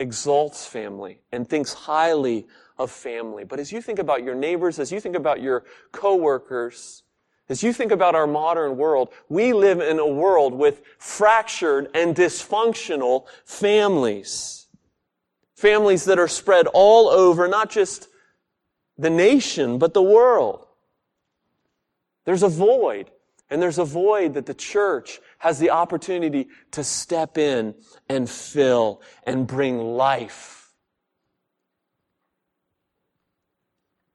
exalts 0.00 0.66
family 0.66 1.20
and 1.32 1.48
thinks 1.48 1.72
highly 1.72 2.46
of 2.78 2.90
family. 2.90 3.44
But 3.44 3.58
as 3.58 3.72
you 3.72 3.80
think 3.80 3.98
about 3.98 4.22
your 4.22 4.34
neighbors, 4.34 4.78
as 4.78 4.92
you 4.92 5.00
think 5.00 5.16
about 5.16 5.40
your 5.40 5.64
coworkers, 5.92 7.02
as 7.48 7.62
you 7.62 7.72
think 7.72 7.92
about 7.92 8.14
our 8.14 8.26
modern 8.26 8.76
world, 8.76 9.08
we 9.28 9.52
live 9.52 9.80
in 9.80 9.98
a 9.98 10.06
world 10.06 10.54
with 10.54 10.82
fractured 10.98 11.88
and 11.94 12.14
dysfunctional 12.14 13.26
families. 13.44 14.66
Families 15.56 16.04
that 16.04 16.18
are 16.18 16.28
spread 16.28 16.66
all 16.68 17.08
over, 17.08 17.48
not 17.48 17.70
just 17.70 18.08
the 18.98 19.10
nation, 19.10 19.78
but 19.78 19.94
the 19.94 20.02
world. 20.02 20.66
There's 22.24 22.42
a 22.42 22.48
void. 22.48 23.10
And 23.50 23.62
there's 23.62 23.78
a 23.78 23.84
void 23.84 24.34
that 24.34 24.46
the 24.46 24.54
church 24.54 25.20
has 25.38 25.58
the 25.58 25.70
opportunity 25.70 26.48
to 26.72 26.84
step 26.84 27.38
in 27.38 27.74
and 28.08 28.28
fill 28.28 29.00
and 29.24 29.46
bring 29.46 29.78
life. 29.78 30.58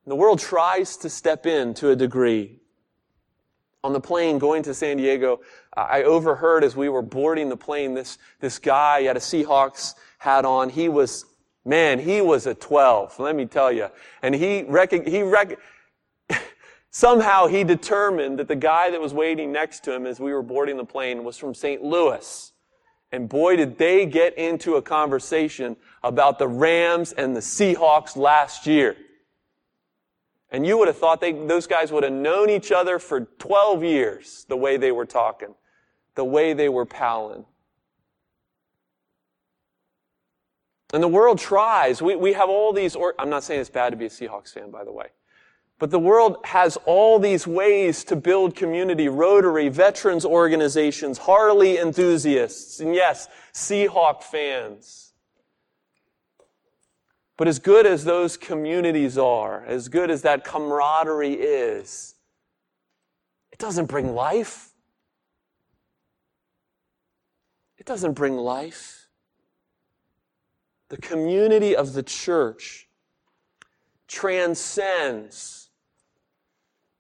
The 0.06 0.16
world 0.16 0.40
tries 0.40 0.98
to 0.98 1.10
step 1.10 1.46
in 1.46 1.74
to 1.76 1.90
a 1.92 1.96
degree. 1.96 2.60
On 3.84 3.94
the 3.94 4.00
plane 4.00 4.38
going 4.38 4.64
to 4.64 4.74
San 4.74 4.98
Diego, 4.98 5.42
I 5.76 6.04
overheard 6.04 6.64
as 6.64 6.76
we 6.76 6.90
were 6.90 7.02
boarding 7.02 7.50
the 7.50 7.58
plane, 7.58 7.94
this, 7.94 8.18
this 8.40 8.60
guy 8.60 9.04
had 9.04 9.18
a 9.18 9.22
Seahawks 9.22 9.96
hat 10.20 10.46
on. 10.46 10.70
He 10.70 10.90
was, 10.90 11.26
man, 11.66 12.00
he 12.00 12.22
was 12.22 12.46
a 12.48 12.54
12, 12.54 13.20
let 13.20 13.36
me 13.36 13.46
tell 13.46 13.72
you. 13.72 13.90
And 14.22 14.36
he, 14.36 14.64
rec- 14.64 15.08
he 15.08 15.24
rec- 15.24 15.58
Somehow 16.96 17.48
he 17.48 17.64
determined 17.64 18.38
that 18.38 18.48
the 18.48 18.56
guy 18.56 18.92
that 18.92 19.02
was 19.02 19.16
waiting 19.16 19.52
next 19.52 19.84
to 19.84 19.92
him 19.92 20.06
as 20.06 20.20
we 20.20 20.32
were 20.32 20.44
boarding 20.44 20.78
the 20.78 20.86
plane 20.86 21.24
was 21.24 21.40
from 21.40 21.56
St. 21.56 21.84
Louis. 21.84 22.52
And 23.12 23.28
boy, 23.28 23.56
did 23.56 23.80
they 23.80 24.06
get 24.06 24.38
into 24.38 24.76
a 24.76 24.82
conversation 24.82 25.76
about 26.04 26.38
the 26.38 26.48
Rams 26.48 27.12
and 27.12 27.36
the 27.36 27.40
Seahawks 27.40 28.16
last 28.16 28.68
year. 28.68 28.96
And 30.52 30.68
you 30.68 30.78
would 30.78 30.88
have 30.88 30.98
thought 30.98 31.20
they, 31.20 31.32
those 31.32 31.66
guys 31.66 31.92
would 31.92 32.04
have 32.04 32.14
known 32.14 32.52
each 32.52 32.72
other 32.72 33.00
for 33.00 33.22
12 33.22 33.84
years, 33.84 34.46
the 34.48 34.58
way 34.58 34.78
they 34.78 34.92
were 34.92 35.08
talking, 35.08 35.56
the 36.14 36.24
way 36.24 36.54
they 36.54 36.70
were 36.70 36.86
palling. 36.86 37.46
And 40.94 41.02
the 41.02 41.08
world 41.08 41.40
tries. 41.40 42.04
We, 42.04 42.16
we 42.16 42.34
have 42.34 42.50
all 42.50 42.72
these, 42.72 42.96
or, 42.96 43.16
I'm 43.18 43.32
not 43.32 43.44
saying 43.44 43.62
it's 43.62 43.70
bad 43.72 43.90
to 43.90 43.96
be 43.96 44.06
a 44.06 44.10
Seahawks 44.10 44.54
fan, 44.54 44.70
by 44.70 44.84
the 44.84 44.92
way. 44.92 45.08
But 45.80 45.92
the 45.92 46.00
world 46.00 46.38
has 46.46 46.78
all 46.86 47.20
these 47.20 47.46
ways 47.48 48.04
to 48.06 48.16
build 48.16 48.56
community. 48.56 49.10
Rotary, 49.10 49.70
veterans 49.70 50.24
organizations, 50.24 51.18
Harley 51.18 51.78
enthusiasts, 51.78 52.80
and 52.80 52.94
yes, 52.96 53.28
Seahawk 53.54 54.24
fans. 54.24 55.14
But 57.36 57.48
as 57.48 57.60
good 57.60 57.86
as 57.86 58.06
those 58.06 58.38
communities 58.38 59.18
are, 59.18 59.66
as 59.66 59.90
good 59.90 60.12
as 60.12 60.22
that 60.22 60.44
camaraderie 60.44 61.34
is, 61.34 62.16
it 63.52 63.58
doesn't 63.58 63.88
bring 63.88 64.14
life. 64.14 64.70
It 67.78 67.86
doesn't 67.86 68.14
bring 68.14 68.38
life. 68.38 69.10
The 70.90 70.98
community 70.98 71.76
of 71.76 71.94
the 71.94 72.04
church 72.04 72.88
transcends 74.08 75.63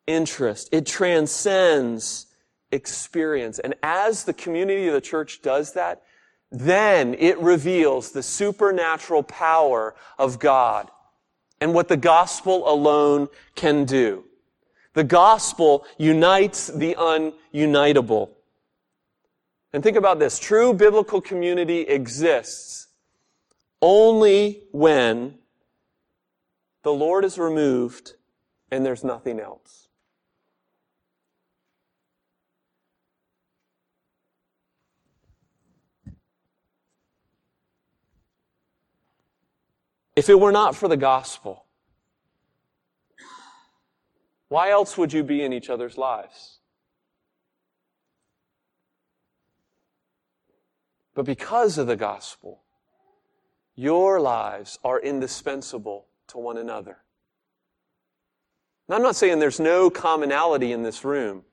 interest. 0.07 0.69
It 0.71 0.85
transcends 0.85 2.27
experience. 2.71 3.59
And 3.59 3.75
as 3.83 4.23
the 4.23 4.33
community 4.33 4.87
of 4.87 4.93
the 4.93 5.01
church 5.01 5.41
does 5.41 5.73
that, 5.73 6.03
then 6.51 7.15
it 7.17 7.39
reveals 7.39 8.11
the 8.11 8.23
supernatural 8.23 9.23
power 9.23 9.95
of 10.19 10.39
God 10.39 10.89
and 11.59 11.73
what 11.73 11.87
the 11.87 11.97
gospel 11.97 12.69
alone 12.69 13.27
can 13.55 13.85
do. 13.85 14.25
The 14.93 15.03
gospel 15.03 15.85
unites 15.97 16.67
the 16.67 16.95
ununitable. 16.99 18.31
And 19.71 19.81
think 19.81 19.97
about 19.97 20.19
this. 20.19 20.37
True 20.37 20.73
biblical 20.73 21.19
community 21.19 21.81
exists 21.81 22.87
only 23.81 24.63
when 24.71 25.39
the 26.83 26.93
Lord 26.93 27.25
is 27.25 27.39
removed 27.39 28.13
and 28.69 28.85
there's 28.85 29.03
nothing 29.03 29.39
else. 29.39 29.82
If 40.15 40.30
it 40.30 40.39
were 40.39 40.52
not 40.52 40.76
for 40.76 40.88
the 40.88 40.97
gospel, 40.97 41.65
why 44.47 44.69
else 44.69 44.97
would 44.97 45.12
you 45.12 45.23
be 45.23 45.43
in 45.43 45.52
each 45.52 45.69
other's 45.69 45.97
lives? 45.97 46.60
But 51.15 51.26
because 51.26 51.78
of 51.78 51.88
the 51.88 51.95
gospel, 51.95 52.62
your 53.76 54.19
lives 54.19 54.78
are 54.84 54.99
indispensable 54.99 56.08
to 56.28 56.38
one 56.38 56.58
another. 56.58 56.97
Now, 58.88 58.97
I'm 58.97 59.02
not 59.02 59.15
saying 59.15 59.39
there's 59.39 59.60
no 59.60 59.89
commonality 59.89 60.71
in 60.71 60.84
this 60.84 61.04
room. 61.04 61.43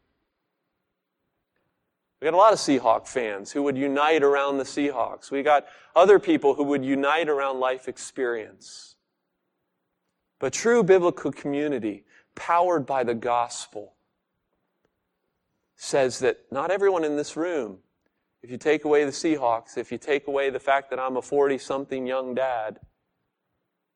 We 2.20 2.26
got 2.26 2.34
a 2.34 2.36
lot 2.36 2.52
of 2.52 2.58
Seahawk 2.58 3.06
fans 3.06 3.50
who 3.50 3.62
would 3.62 3.78
unite 3.78 4.22
around 4.22 4.58
the 4.58 4.64
Seahawks. 4.64 5.30
We 5.30 5.42
got 5.42 5.66
other 5.96 6.18
people 6.18 6.54
who 6.54 6.64
would 6.64 6.84
unite 6.84 7.28
around 7.28 7.60
life 7.60 7.88
experience. 7.88 8.94
But 10.38 10.52
true 10.52 10.82
biblical 10.82 11.32
community, 11.32 12.04
powered 12.34 12.84
by 12.84 13.04
the 13.04 13.14
gospel, 13.14 13.94
says 15.76 16.18
that 16.18 16.40
not 16.50 16.70
everyone 16.70 17.04
in 17.04 17.16
this 17.16 17.36
room, 17.36 17.78
if 18.42 18.50
you 18.50 18.58
take 18.58 18.84
away 18.84 19.04
the 19.04 19.10
Seahawks, 19.10 19.78
if 19.78 19.90
you 19.90 19.96
take 19.96 20.26
away 20.26 20.50
the 20.50 20.60
fact 20.60 20.90
that 20.90 20.98
I'm 20.98 21.16
a 21.16 21.22
40 21.22 21.56
something 21.56 22.06
young 22.06 22.34
dad, 22.34 22.80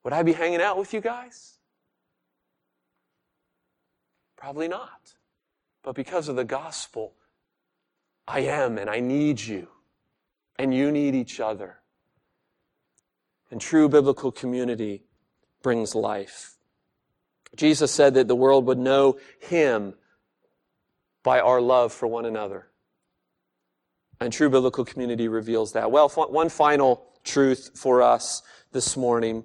would 0.03 0.13
I 0.13 0.23
be 0.23 0.33
hanging 0.33 0.61
out 0.61 0.77
with 0.77 0.93
you 0.93 1.01
guys? 1.01 1.59
Probably 4.35 4.67
not. 4.67 5.15
But 5.83 5.95
because 5.95 6.27
of 6.27 6.35
the 6.35 6.43
gospel, 6.43 7.13
I 8.27 8.41
am 8.41 8.77
and 8.77 8.89
I 8.89 8.99
need 8.99 9.39
you. 9.39 9.67
And 10.57 10.73
you 10.73 10.91
need 10.91 11.15
each 11.15 11.39
other. 11.39 11.79
And 13.51 13.59
true 13.59 13.89
biblical 13.89 14.31
community 14.31 15.03
brings 15.61 15.95
life. 15.95 16.55
Jesus 17.55 17.91
said 17.91 18.13
that 18.15 18.27
the 18.27 18.35
world 18.35 18.65
would 18.65 18.77
know 18.77 19.17
him 19.39 19.95
by 21.23 21.39
our 21.39 21.59
love 21.59 21.91
for 21.91 22.07
one 22.07 22.25
another. 22.25 22.67
And 24.19 24.31
true 24.31 24.49
biblical 24.49 24.85
community 24.85 25.27
reveals 25.27 25.73
that. 25.73 25.91
Well, 25.91 26.09
one 26.09 26.49
final 26.49 27.05
truth 27.23 27.71
for 27.75 28.01
us 28.01 28.43
this 28.71 28.95
morning. 28.95 29.43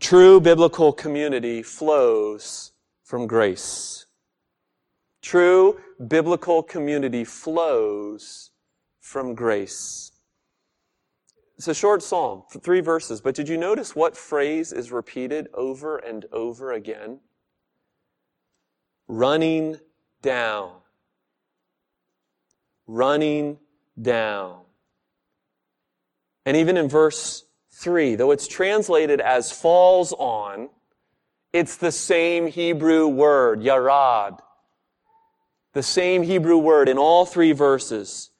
True 0.00 0.40
biblical 0.40 0.92
community 0.92 1.62
flows 1.62 2.72
from 3.04 3.26
grace. 3.26 4.05
True 5.26 5.80
biblical 6.06 6.62
community 6.62 7.24
flows 7.24 8.52
from 9.00 9.34
grace. 9.34 10.12
It's 11.56 11.66
a 11.66 11.74
short 11.74 12.04
psalm, 12.04 12.44
three 12.60 12.78
verses, 12.78 13.20
but 13.20 13.34
did 13.34 13.48
you 13.48 13.56
notice 13.56 13.96
what 13.96 14.16
phrase 14.16 14.72
is 14.72 14.92
repeated 14.92 15.48
over 15.52 15.96
and 15.96 16.26
over 16.30 16.70
again? 16.70 17.18
Running 19.08 19.80
down. 20.22 20.74
Running 22.86 23.58
down. 24.00 24.60
And 26.44 26.56
even 26.56 26.76
in 26.76 26.88
verse 26.88 27.44
3, 27.72 28.14
though 28.14 28.30
it's 28.30 28.46
translated 28.46 29.20
as 29.20 29.50
falls 29.50 30.12
on, 30.12 30.68
it's 31.52 31.78
the 31.78 31.90
same 31.90 32.46
Hebrew 32.46 33.08
word, 33.08 33.58
yarad 33.58 34.38
the 35.76 35.82
same 35.82 36.22
Hebrew 36.22 36.56
word 36.56 36.88
in 36.88 36.96
all 36.96 37.26
three 37.26 37.52
verses. 37.52 38.30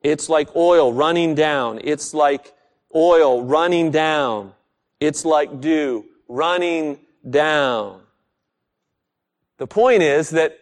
It's 0.00 0.28
like 0.28 0.54
oil 0.54 0.92
running 0.92 1.34
down. 1.34 1.80
It's 1.82 2.14
like 2.14 2.54
oil 2.94 3.42
running 3.42 3.90
down. 3.90 4.52
It's 5.00 5.24
like 5.24 5.60
dew 5.60 6.04
running 6.28 7.00
down. 7.28 8.02
The 9.56 9.66
point 9.66 10.04
is 10.04 10.30
that 10.30 10.56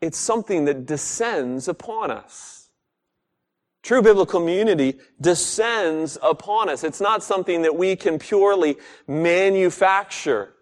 it's 0.00 0.16
something 0.16 0.64
that 0.64 0.86
descends 0.86 1.68
upon 1.68 2.10
us. 2.10 2.70
True 3.82 4.00
biblical 4.00 4.40
community 4.40 4.98
descends 5.20 6.16
upon 6.22 6.70
us. 6.70 6.82
It's 6.82 7.02
not 7.02 7.22
something 7.22 7.60
that 7.60 7.76
we 7.76 7.94
can 7.94 8.18
purely 8.18 8.78
manufacture. 9.06 10.54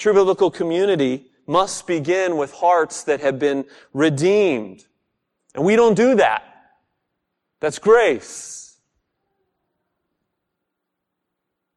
True 0.00 0.14
biblical 0.14 0.50
community 0.50 1.26
must 1.46 1.86
begin 1.86 2.38
with 2.38 2.54
hearts 2.54 3.04
that 3.04 3.20
have 3.20 3.38
been 3.38 3.66
redeemed. 3.92 4.86
And 5.54 5.62
we 5.62 5.76
don't 5.76 5.94
do 5.94 6.14
that. 6.14 6.42
That's 7.60 7.78
grace. 7.78 8.78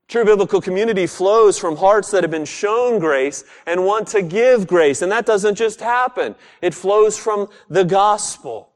True 0.07 0.23
biblical 0.23 0.61
community 0.61 1.05
flows 1.05 1.59
from 1.59 1.75
hearts 1.75 2.11
that 2.11 2.23
have 2.23 2.31
been 2.31 2.45
shown 2.45 2.97
grace 2.97 3.43
and 3.65 3.83
want 3.83 4.07
to 4.09 4.21
give 4.21 4.67
grace. 4.67 5.01
And 5.01 5.11
that 5.11 5.25
doesn't 5.25 5.55
just 5.55 5.81
happen. 5.81 6.35
It 6.61 6.73
flows 6.73 7.17
from 7.17 7.49
the 7.67 7.83
gospel. 7.83 8.69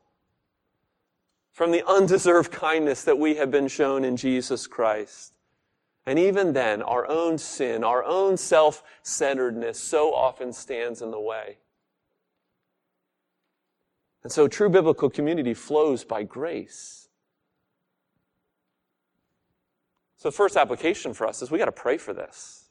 From 1.53 1.71
the 1.71 1.87
undeserved 1.87 2.51
kindness 2.51 3.05
that 3.05 3.17
we 3.17 3.35
have 3.35 3.49
been 3.49 3.69
shown 3.69 4.03
in 4.03 4.17
Jesus 4.17 4.67
Christ. 4.67 5.36
And 6.07 6.17
even 6.17 6.53
then, 6.53 6.81
our 6.81 7.05
own 7.05 7.37
sin, 7.37 7.83
our 7.83 8.01
own 8.01 8.37
self 8.37 8.81
centeredness 9.03 9.77
so 9.77 10.15
often 10.15 10.53
stands 10.53 11.01
in 11.01 11.11
the 11.11 11.19
way. 11.19 11.57
And 14.23 14.31
so, 14.31 14.47
true 14.47 14.69
biblical 14.69 15.09
community 15.09 15.53
flows 15.53 16.05
by 16.05 16.23
grace. 16.23 17.09
So, 20.15 20.29
the 20.29 20.35
first 20.35 20.55
application 20.55 21.13
for 21.13 21.27
us 21.27 21.41
is 21.41 21.51
we 21.51 21.57
got 21.57 21.65
to 21.65 21.73
pray 21.73 21.97
for 21.97 22.13
this. 22.13 22.69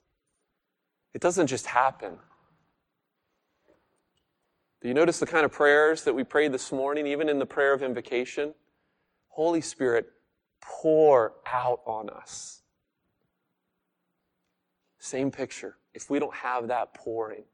It 1.13 1.21
doesn't 1.21 1.49
just 1.49 1.67
happen. 1.67 2.17
Do 4.81 4.89
you 4.89 4.95
notice 4.95 5.19
the 5.19 5.27
kind 5.27 5.45
of 5.45 5.53
prayers 5.53 6.05
that 6.05 6.15
we 6.15 6.25
prayed 6.25 6.53
this 6.53 6.73
morning, 6.73 7.07
even 7.07 7.29
in 7.29 7.39
the 7.39 7.47
prayer 7.47 7.75
of 7.75 7.83
invocation? 7.83 8.55
Holy 9.29 9.61
Spirit, 9.61 10.07
pour 10.63 11.35
out 11.47 11.83
on 11.85 12.09
us. 12.09 12.63
Same 15.07 15.31
picture. 15.31 15.77
If 15.95 16.11
we 16.11 16.19
don't 16.19 16.35
have 16.35 16.67
that 16.67 16.93
pouring, 16.93 17.45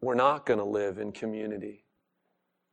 we're 0.00 0.16
not 0.16 0.44
going 0.46 0.58
to 0.58 0.64
live 0.64 0.98
in 0.98 1.12
community. 1.12 1.84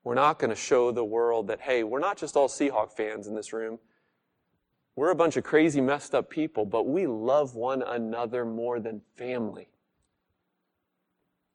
We're 0.04 0.16
not 0.16 0.40
going 0.40 0.50
to 0.50 0.56
show 0.56 0.92
the 0.92 1.06
world 1.06 1.46
that, 1.50 1.62
hey, 1.62 1.84
we're 1.84 2.00
not 2.00 2.18
just 2.18 2.36
all 2.36 2.48
Seahawk 2.48 2.92
fans 2.92 3.28
in 3.28 3.36
this 3.36 3.54
room. 3.54 3.78
We're 4.96 5.12
a 5.12 5.16
bunch 5.16 5.38
of 5.38 5.44
crazy, 5.44 5.80
messed 5.80 6.16
up 6.16 6.32
people, 6.32 6.66
but 6.66 6.88
we 6.88 7.06
love 7.06 7.54
one 7.54 7.84
another 7.84 8.46
more 8.46 8.80
than 8.80 9.04
family 9.16 9.70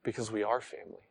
because 0.04 0.30
we 0.30 0.44
are 0.44 0.60
family. 0.60 1.08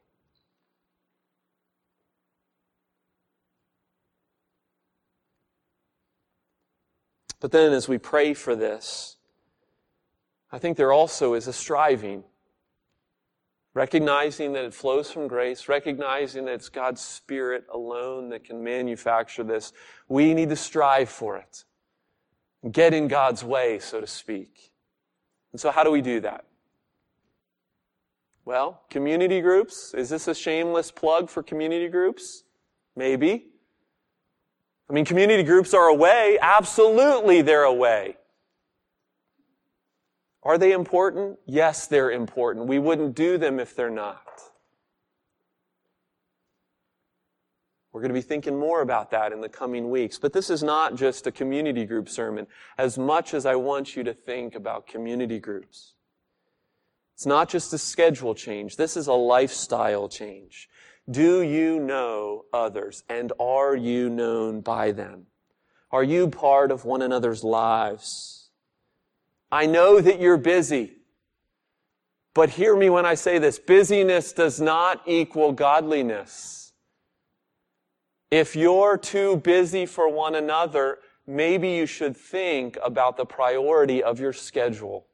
But 7.44 7.52
then 7.52 7.74
as 7.74 7.90
we 7.90 7.98
pray 7.98 8.34
for 8.34 8.56
this, 8.56 9.18
I 10.50 10.60
think 10.60 10.78
there 10.78 10.94
also 10.94 11.34
is 11.34 11.46
a 11.46 11.52
striving. 11.52 12.24
Recognizing 13.74 14.54
that 14.54 14.64
it 14.64 14.74
flows 14.74 15.12
from 15.12 15.28
grace, 15.28 15.68
recognizing 15.68 16.46
that 16.46 16.54
it's 16.54 16.70
God's 16.70 17.02
Spirit 17.02 17.66
alone 17.70 18.30
that 18.30 18.46
can 18.46 18.64
manufacture 18.64 19.44
this. 19.44 19.74
We 20.08 20.34
need 20.34 20.48
to 20.52 20.56
strive 20.56 21.10
for 21.10 21.36
it. 21.36 21.66
Get 22.72 22.94
in 22.94 23.10
God's 23.10 23.44
way, 23.44 23.78
so 23.80 24.00
to 24.00 24.08
speak. 24.08 24.72
And 25.52 25.60
so, 25.60 25.70
how 25.70 25.84
do 25.84 25.92
we 25.92 26.02
do 26.02 26.22
that? 26.22 26.46
Well, 28.46 28.84
community 28.90 29.42
groups. 29.42 29.94
Is 29.94 30.08
this 30.08 30.30
a 30.30 30.34
shameless 30.34 30.92
plug 30.92 31.30
for 31.30 31.44
community 31.44 31.90
groups? 31.90 32.46
Maybe. 32.96 33.48
I 34.94 34.96
mean, 34.96 35.06
community 35.06 35.42
groups 35.42 35.74
are 35.74 35.88
a 35.88 35.96
way. 35.96 36.38
Absolutely, 36.40 37.42
they're 37.42 37.64
a 37.64 37.74
way. 37.74 38.16
Are 40.44 40.60
they 40.60 40.72
important? 40.72 41.40
Yes, 41.48 41.88
they're 41.88 42.12
important. 42.12 42.68
We 42.68 42.78
wouldn't 42.78 43.16
do 43.16 43.40
them 43.40 43.60
if 43.60 43.76
they're 43.76 43.90
not. 43.90 44.22
We're 47.92 48.02
going 48.02 48.10
to 48.10 48.14
be 48.14 48.22
thinking 48.22 48.60
more 48.60 48.82
about 48.82 49.10
that 49.10 49.32
in 49.32 49.42
the 49.42 49.50
coming 49.50 49.90
weeks. 49.90 50.20
But 50.20 50.32
this 50.32 50.52
is 50.52 50.62
not 50.62 50.94
just 50.94 51.26
a 51.26 51.32
community 51.32 51.86
group 51.86 52.08
sermon, 52.08 52.46
as 52.78 52.96
much 52.96 53.34
as 53.34 53.48
I 53.48 53.56
want 53.56 53.96
you 53.96 54.04
to 54.04 54.14
think 54.14 54.54
about 54.54 54.86
community 54.86 55.40
groups. 55.40 55.94
It's 57.16 57.26
not 57.26 57.50
just 57.50 57.74
a 57.74 57.80
schedule 57.80 58.36
change. 58.36 58.76
This 58.76 58.96
is 58.96 59.08
a 59.08 59.14
lifestyle 59.14 60.08
change. 60.08 60.70
Do 61.10 61.42
you 61.42 61.80
know 61.80 62.46
others 62.54 63.04
and 63.10 63.34
are 63.40 63.76
you 63.76 64.10
known 64.10 64.62
by 64.62 64.92
them? 64.92 65.28
Are 65.92 66.04
you 66.04 66.30
part 66.30 66.72
of 66.72 66.86
one 66.86 67.02
another's 67.02 67.44
lives? 67.44 68.50
I 69.52 69.66
know 69.66 70.02
that 70.02 70.20
you're 70.20 70.38
busy, 70.38 70.98
but 72.34 72.50
hear 72.50 72.76
me 72.76 72.90
when 72.90 73.06
I 73.06 73.14
say 73.14 73.38
this. 73.38 73.60
Busyness 73.60 74.34
does 74.34 74.60
not 74.60 75.02
equal 75.06 75.52
godliness. 75.52 76.74
If 78.32 78.56
you're 78.56 78.98
too 78.98 79.38
busy 79.38 79.86
for 79.86 80.10
one 80.10 80.34
another, 80.34 80.98
maybe 81.28 81.70
you 81.70 81.86
should 81.86 82.18
think 82.18 82.78
about 82.84 83.16
the 83.16 83.26
priority 83.26 84.02
of 84.02 84.20
your 84.20 84.34
schedule. 84.34 85.06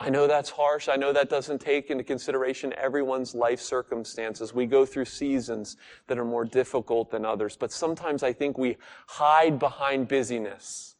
I 0.00 0.10
know 0.10 0.26
that's 0.26 0.50
harsh. 0.50 0.88
I 0.88 0.96
know 0.96 1.12
that 1.12 1.28
doesn't 1.28 1.60
take 1.60 1.90
into 1.90 2.02
consideration 2.02 2.74
everyone's 2.76 3.34
life 3.34 3.60
circumstances. 3.60 4.52
We 4.52 4.66
go 4.66 4.84
through 4.84 5.04
seasons 5.04 5.76
that 6.08 6.18
are 6.18 6.24
more 6.24 6.44
difficult 6.44 7.10
than 7.10 7.24
others, 7.24 7.56
but 7.56 7.70
sometimes 7.70 8.22
I 8.22 8.32
think 8.32 8.58
we 8.58 8.76
hide 9.06 9.58
behind 9.58 10.08
busyness 10.08 10.96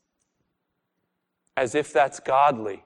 as 1.57 1.74
if 1.74 1.92
that's 1.92 2.20
godly. 2.20 2.84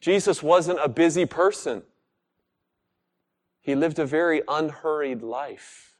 Jesus 0.00 0.42
wasn't 0.42 0.80
a 0.82 0.88
busy 0.88 1.26
person. 1.26 1.82
He 3.60 3.74
lived 3.74 3.98
a 4.00 4.06
very 4.06 4.42
unhurried 4.48 5.22
life. 5.22 5.94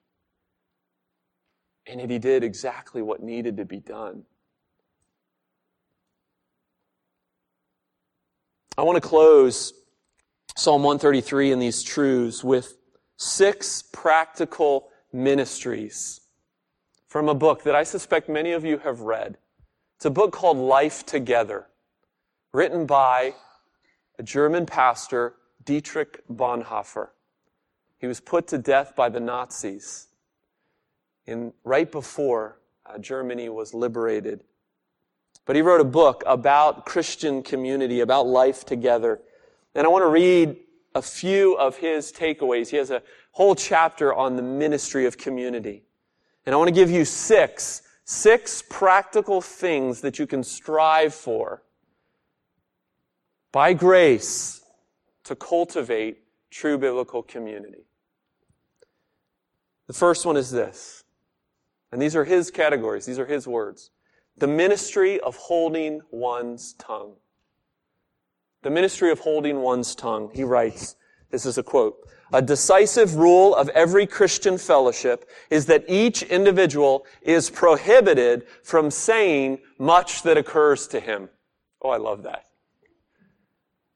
And 1.87 2.01
yet 2.01 2.11
he 2.11 2.19
did 2.19 2.43
exactly 2.43 3.03
what 3.03 3.23
needed 3.23 3.57
to 3.59 3.65
be 3.65 3.79
done. 3.79 4.25
I 8.79 8.83
want 8.83 8.97
to 8.97 9.07
close 9.07 9.75
Psalm 10.57 10.83
133 10.83 11.53
and 11.53 11.61
these 11.61 11.83
truths 11.83 12.43
with 12.43 12.79
six 13.19 13.83
practical 13.83 14.89
ministries 15.13 16.23
from 17.07 17.29
a 17.29 17.35
book 17.35 17.65
that 17.65 17.75
I 17.75 17.83
suspect 17.83 18.31
many 18.31 18.53
of 18.53 18.65
you 18.65 18.79
have 18.79 19.01
read. 19.01 19.37
It's 19.97 20.07
a 20.07 20.11
book 20.11 20.33
called 20.33 20.57
Life 20.57 21.05
Together, 21.05 21.67
written 22.55 22.87
by 22.87 23.35
a 24.19 24.23
German 24.23 24.65
pastor, 24.65 25.35
Dietrich 25.65 26.23
Bonhoeffer. 26.33 27.11
He 27.99 28.07
was 28.07 28.21
put 28.21 28.47
to 28.49 28.59
death 28.59 28.97
by 28.97 29.11
the 29.11 29.21
Nazis 29.21 30.09
in, 31.27 31.53
right 31.63 31.93
before 31.93 32.59
uh, 32.87 32.97
Germany 32.97 33.51
was 33.51 33.75
liberated 33.75 34.45
but 35.45 35.57
he 35.57 35.63
wrote 35.63 35.81
a 35.81 35.85
book 35.85 36.23
about 36.27 36.87
Christian 36.87 37.43
community, 37.43 38.01
about 38.01 38.27
life 38.27 38.65
together. 38.65 39.21
And 39.75 39.87
I 39.87 39.91
want 39.91 40.03
to 40.03 40.09
read 40.09 40.57
a 40.95 41.03
few 41.03 41.55
of 41.55 41.77
his 41.77 42.13
takeaways. 42.13 42.69
He 42.69 42.77
has 42.77 42.91
a 42.91 43.03
whole 43.33 43.55
chapter 43.55 44.15
on 44.15 44.37
the 44.37 44.43
ministry 44.43 45.07
of 45.07 45.19
community. 45.19 45.83
And 46.47 46.55
I 46.55 46.59
want 46.59 46.69
to 46.69 46.75
give 46.75 46.91
you 46.91 47.05
six, 47.05 47.83
six 48.05 48.63
practical 48.69 49.41
things 49.41 50.01
that 50.03 50.19
you 50.19 50.27
can 50.27 50.45
strive 50.45 51.15
for 51.15 51.63
by 53.53 53.73
grace 53.73 54.63
to 55.25 55.37
cultivate 55.37 56.19
true 56.51 56.79
biblical 56.79 57.23
community. 57.23 57.85
The 59.87 59.93
first 59.93 60.27
one 60.27 60.37
is 60.37 60.51
this. 60.51 61.05
And 61.91 62.01
these 62.01 62.17
are 62.17 62.25
his 62.25 62.51
categories. 62.51 63.05
These 63.05 63.19
are 63.19 63.27
his 63.27 63.47
words. 63.47 63.91
The 64.37 64.47
ministry 64.47 65.21
of 65.21 65.37
holding 65.37 66.01
one's 66.11 66.73
tongue. 66.75 67.15
The 68.63 68.71
ministry 68.71 69.11
of 69.11 69.21
holding 69.21 69.61
one's 69.61 69.95
tongue. 69.95 70.31
He 70.33 70.45
writes, 70.45 70.97
this 71.31 71.47
is 71.47 71.59
a 71.59 71.63
quote, 71.63 71.97
a 72.33 72.41
decisive 72.41 73.17
rule 73.17 73.55
of 73.55 73.69
every 73.71 74.07
Christian 74.07 74.57
fellowship 74.57 75.29
is 75.51 75.67
that 75.67 75.85
each 75.89 76.23
individual 76.23 77.05
is 77.21 77.51
prohibited 77.51 78.47
from 78.63 78.91
saying 78.91 79.59
much 79.79 80.23
that 80.23 80.39
occurs 80.39 80.87
to 80.89 81.01
him. 81.01 81.29
Oh, 81.83 81.91
I 81.91 81.99
love 81.99 82.23
that. 82.23 82.47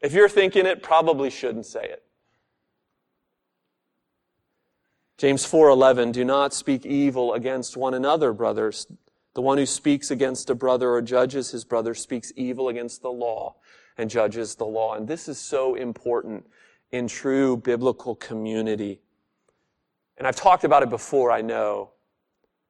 If 0.01 0.12
you're 0.12 0.28
thinking 0.28 0.66
it, 0.66 0.82
probably 0.82 1.30
shouldn't 1.30 1.66
say 1.66 1.84
it. 1.84 2.03
James 5.16 5.47
4:11 5.47 6.12
Do 6.12 6.24
not 6.24 6.53
speak 6.53 6.84
evil 6.84 7.32
against 7.32 7.76
one 7.76 7.95
another, 7.95 8.32
brothers. 8.34 8.87
The 9.37 9.43
one 9.43 9.59
who 9.59 9.66
speaks 9.66 10.11
against 10.11 10.49
a 10.49 10.55
brother 10.55 10.93
or 10.93 11.03
judges 11.03 11.51
his 11.51 11.62
brother 11.62 11.95
speaks 11.95 12.32
evil 12.37 12.70
against 12.70 13.03
the 13.03 13.11
law 13.11 13.57
and 13.99 14.09
judges 14.09 14.55
the 14.55 14.64
law. 14.64 14.95
And 14.95 15.07
this 15.07 15.28
is 15.28 15.37
so 15.37 15.74
important 15.74 16.47
in 16.91 17.07
true 17.07 17.59
biblical 17.59 18.14
community. 18.14 19.03
And 20.16 20.26
I've 20.26 20.37
talked 20.37 20.64
about 20.64 20.82
it 20.82 20.89
before, 20.89 21.30
I 21.30 21.43
know, 21.43 21.91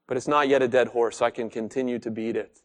but 0.09 0.17
it's 0.17 0.27
not 0.27 0.49
yet 0.49 0.61
a 0.61 0.67
dead 0.67 0.89
horse, 0.89 1.19
so 1.19 1.27
I 1.27 1.31
can 1.31 1.51
continue 1.51 2.01
to 2.01 2.11
beat 2.11 2.35
it. 2.35 2.59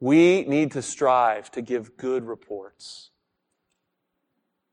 We 0.00 0.42
need 0.42 0.72
to 0.72 0.82
strive 0.82 1.52
to 1.52 1.62
give 1.62 1.96
good 1.96 2.24
reports. 2.24 3.10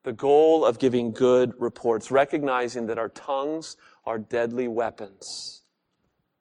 The 0.02 0.14
goal 0.14 0.66
of 0.66 0.80
giving 0.80 1.12
good 1.12 1.54
reports, 1.60 2.10
recognizing 2.10 2.88
that 2.88 2.98
our 2.98 3.10
tongues 3.10 3.78
are 4.06 4.18
deadly 4.18 4.68
weapons. 4.68 5.62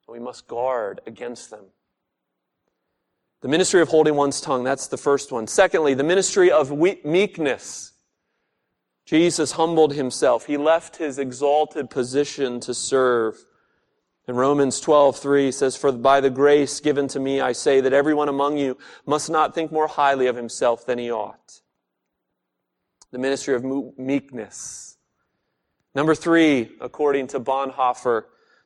We 0.09 0.18
must 0.18 0.46
guard 0.46 1.00
against 1.07 1.50
them. 1.50 1.64
The 3.40 3.48
ministry 3.48 3.82
of 3.82 3.88
holding 3.88 4.14
one's 4.14 4.40
tongue, 4.40 4.64
that's 4.64 4.86
the 4.86 4.96
first 4.96 5.30
one. 5.30 5.46
Secondly, 5.46 5.94
the 5.94 6.05
ministry 6.05 6.50
of 6.50 6.72
meekness. 7.05 7.92
Jesus 9.05 9.52
humbled 9.52 9.92
himself. 9.92 10.46
He 10.46 10.57
left 10.57 10.96
his 10.96 11.18
exalted 11.18 11.90
position 11.90 12.59
to 12.61 12.72
serve. 12.72 13.44
In 14.26 14.34
Romans 14.34 14.80
12, 14.80 15.18
3 15.18 15.52
says, 15.52 15.76
For 15.76 15.92
by 15.92 16.22
the 16.22 16.30
grace 16.30 16.80
given 16.80 17.07
to 17.09 17.20
me, 17.20 17.42
I 17.42 17.52
say 17.52 17.82
that 17.82 17.92
everyone 17.92 18.30
among 18.30 18.57
you 18.57 18.78
must 19.05 19.28
not 19.28 19.55
think 19.55 19.70
more 19.70 19.88
highly 19.88 20.26
of 20.26 20.36
himself 20.36 20.86
than 20.86 20.98
he 20.98 21.12
ought. 21.12 21.61
The 23.11 23.18
ministry 23.18 23.55
of 23.55 23.64
meekness. 23.98 24.96
Number 25.94 26.14
three, 26.14 26.72
according 26.80 27.26
to 27.28 27.40
Bonhoeffer, 27.40 28.24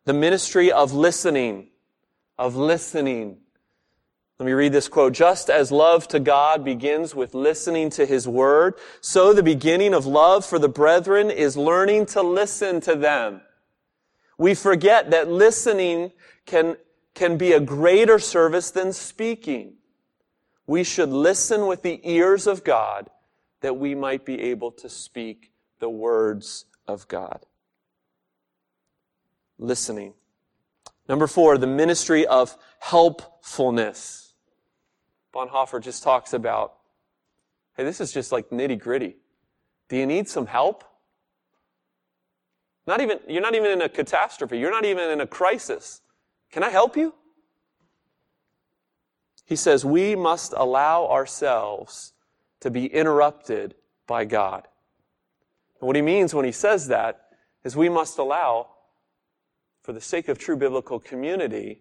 the 0.09 0.15
ministry 0.15 0.73
of 0.73 0.95
listening, 0.95 1.69
of 2.39 2.57
listening. 2.57 3.37
Let 4.39 4.47
me 4.47 4.53
read 4.53 4.73
this 4.73 4.89
quote. 4.89 5.13
Just 5.13 5.51
as 5.51 5.71
love 5.71 6.09
to 6.09 6.19
God 6.19 6.65
begins 6.65 7.15
with 7.15 7.35
listening 7.35 7.91
to 7.91 8.07
His 8.07 8.27
Word, 8.27 8.77
so 9.03 9.35
the 9.35 9.43
beginning 9.43 9.93
of 9.93 10.07
love 10.07 10.47
for 10.47 10.59
the 10.59 10.67
brethren 10.67 11.31
is 11.31 11.59
learning 11.59 12.07
to 12.07 12.23
listen 12.23 12.81
to 12.81 12.95
them. 12.95 13.43
We 14.39 14.55
forget 14.55 15.11
that 15.11 15.29
listening 15.29 16.13
can, 16.47 16.79
can 17.15 17.37
be 17.37 17.53
a 17.53 17.61
greater 17.61 18.19
service 18.19 18.71
than 18.71 18.95
speaking. 18.95 19.75
We 20.67 20.85
should 20.85 21.11
listen 21.11 21.67
with 21.67 21.83
the 21.83 22.01
ears 22.03 22.47
of 22.47 22.65
God 22.65 23.11
that 23.61 23.77
we 23.77 23.95
might 23.95 24.25
be 24.25 24.41
able 24.41 24.71
to 24.73 24.89
speak 24.89 25.53
the 25.81 25.91
words 25.91 26.65
of 26.87 27.07
God 27.09 27.45
listening. 29.59 30.15
Number 31.09 31.27
four, 31.27 31.59
the 31.59 31.67
ministry 31.67 32.27
of 32.27 32.57
helpfulness. 32.81 34.35
Bonhoeffer 35.35 35.83
just 35.83 36.03
talks 36.03 36.33
about, 36.33 36.75
hey, 37.77 37.85
this 37.85 38.01
is 38.01 38.13
just 38.13 38.33
like 38.33 38.51
nitty 38.51 38.79
gritty. 38.79 39.17
Do 39.89 39.97
you 39.97 40.07
need 40.07 40.29
some 40.29 40.47
help? 40.47 40.85
Not 42.87 43.01
even, 43.01 43.21
you're 43.29 43.43
not 43.43 43.55
even 43.55 43.71
in 43.71 43.83
a 43.83 43.89
catastrophe. 43.89 44.59
You're 44.59 44.71
not 44.71 44.85
even 44.85 45.11
in 45.11 45.21
a 45.21 45.27
crisis. 45.27 46.01
Can 46.51 46.63
I 46.63 46.71
help 46.71 46.97
you? 46.97 47.15
He 49.45 49.57
says, 49.57 49.85
we 49.85 50.15
must 50.15 50.53
allow 50.57 51.07
ourselves 51.07 52.13
to 52.61 52.71
be 52.71 52.87
interrupted 52.87 53.75
by 54.07 54.25
God. 54.25 54.67
And 55.81 55.87
what 55.87 55.97
he 55.97 56.03
means 56.03 56.35
when 56.35 56.45
he 56.45 56.53
says 56.53 56.89
that 56.89 57.29
is 57.65 57.77
we 57.77 57.89
must 57.89 58.19
allow 58.19 58.69
for 59.89 59.95
the 59.95 60.01
sake 60.03 60.29
of 60.29 60.37
true 60.37 60.55
biblical 60.55 61.01
community, 61.01 61.81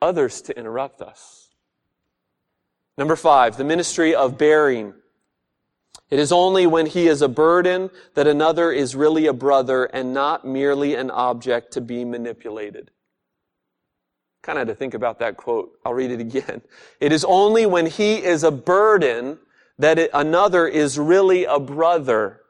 others 0.00 0.40
to 0.40 0.56
interrupt 0.56 1.02
us. 1.02 1.48
Number 2.96 3.16
five, 3.16 3.56
the 3.56 3.64
ministry 3.64 4.14
of 4.14 4.38
bearing. 4.38 4.94
It 6.10 6.20
is 6.20 6.30
only 6.30 6.68
when 6.68 6.86
he 6.86 7.08
is 7.08 7.22
a 7.22 7.28
burden 7.28 7.90
that 8.14 8.28
another 8.28 8.70
is 8.70 8.94
really 8.94 9.26
a 9.26 9.32
brother 9.32 9.86
and 9.86 10.14
not 10.14 10.46
merely 10.46 10.94
an 10.94 11.10
object 11.10 11.72
to 11.72 11.80
be 11.80 12.04
manipulated. 12.04 12.92
Kind 14.40 14.56
of 14.56 14.68
had 14.68 14.72
to 14.72 14.76
think 14.76 14.94
about 14.94 15.18
that 15.18 15.36
quote. 15.36 15.72
I'll 15.84 15.92
read 15.92 16.12
it 16.12 16.20
again. 16.20 16.62
It 17.00 17.10
is 17.10 17.24
only 17.24 17.66
when 17.66 17.86
he 17.86 18.22
is 18.22 18.44
a 18.44 18.52
burden 18.52 19.40
that 19.80 19.98
it, 19.98 20.10
another 20.14 20.68
is 20.68 21.00
really 21.00 21.46
a 21.46 21.58
brother 21.58 22.42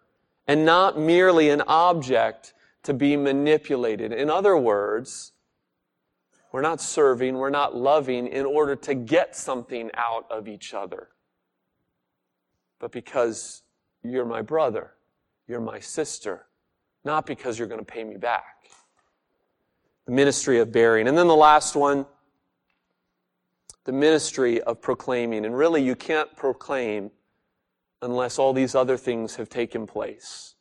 and 0.46 0.66
not 0.66 0.98
merely 0.98 1.48
an 1.48 1.62
object 1.62 2.50
to 2.84 2.94
be 2.94 3.16
manipulated. 3.16 4.12
In 4.12 4.30
other 4.30 4.56
words, 4.56 5.32
we're 6.52 6.62
not 6.62 6.80
serving, 6.80 7.34
we're 7.34 7.50
not 7.50 7.74
loving 7.74 8.28
in 8.28 8.46
order 8.46 8.76
to 8.76 8.94
get 8.94 9.34
something 9.34 9.90
out 9.94 10.26
of 10.30 10.46
each 10.46 10.72
other, 10.72 11.08
but 12.78 12.92
because 12.92 13.62
you're 14.04 14.24
my 14.24 14.42
brother, 14.42 14.92
you're 15.48 15.60
my 15.60 15.80
sister, 15.80 16.46
not 17.04 17.26
because 17.26 17.58
you're 17.58 17.68
going 17.68 17.80
to 17.80 17.84
pay 17.84 18.04
me 18.04 18.16
back. 18.16 18.44
The 20.06 20.12
ministry 20.12 20.60
of 20.60 20.70
bearing. 20.70 21.08
And 21.08 21.16
then 21.16 21.26
the 21.26 21.34
last 21.34 21.74
one, 21.74 22.06
the 23.84 23.92
ministry 23.92 24.60
of 24.62 24.80
proclaiming. 24.80 25.44
And 25.44 25.56
really, 25.56 25.82
you 25.82 25.96
can't 25.96 26.34
proclaim 26.36 27.10
unless 28.02 28.38
all 28.38 28.52
these 28.52 28.74
other 28.74 28.96
things 28.96 29.36
have 29.36 29.48
taken 29.48 29.86
place. 29.86 30.53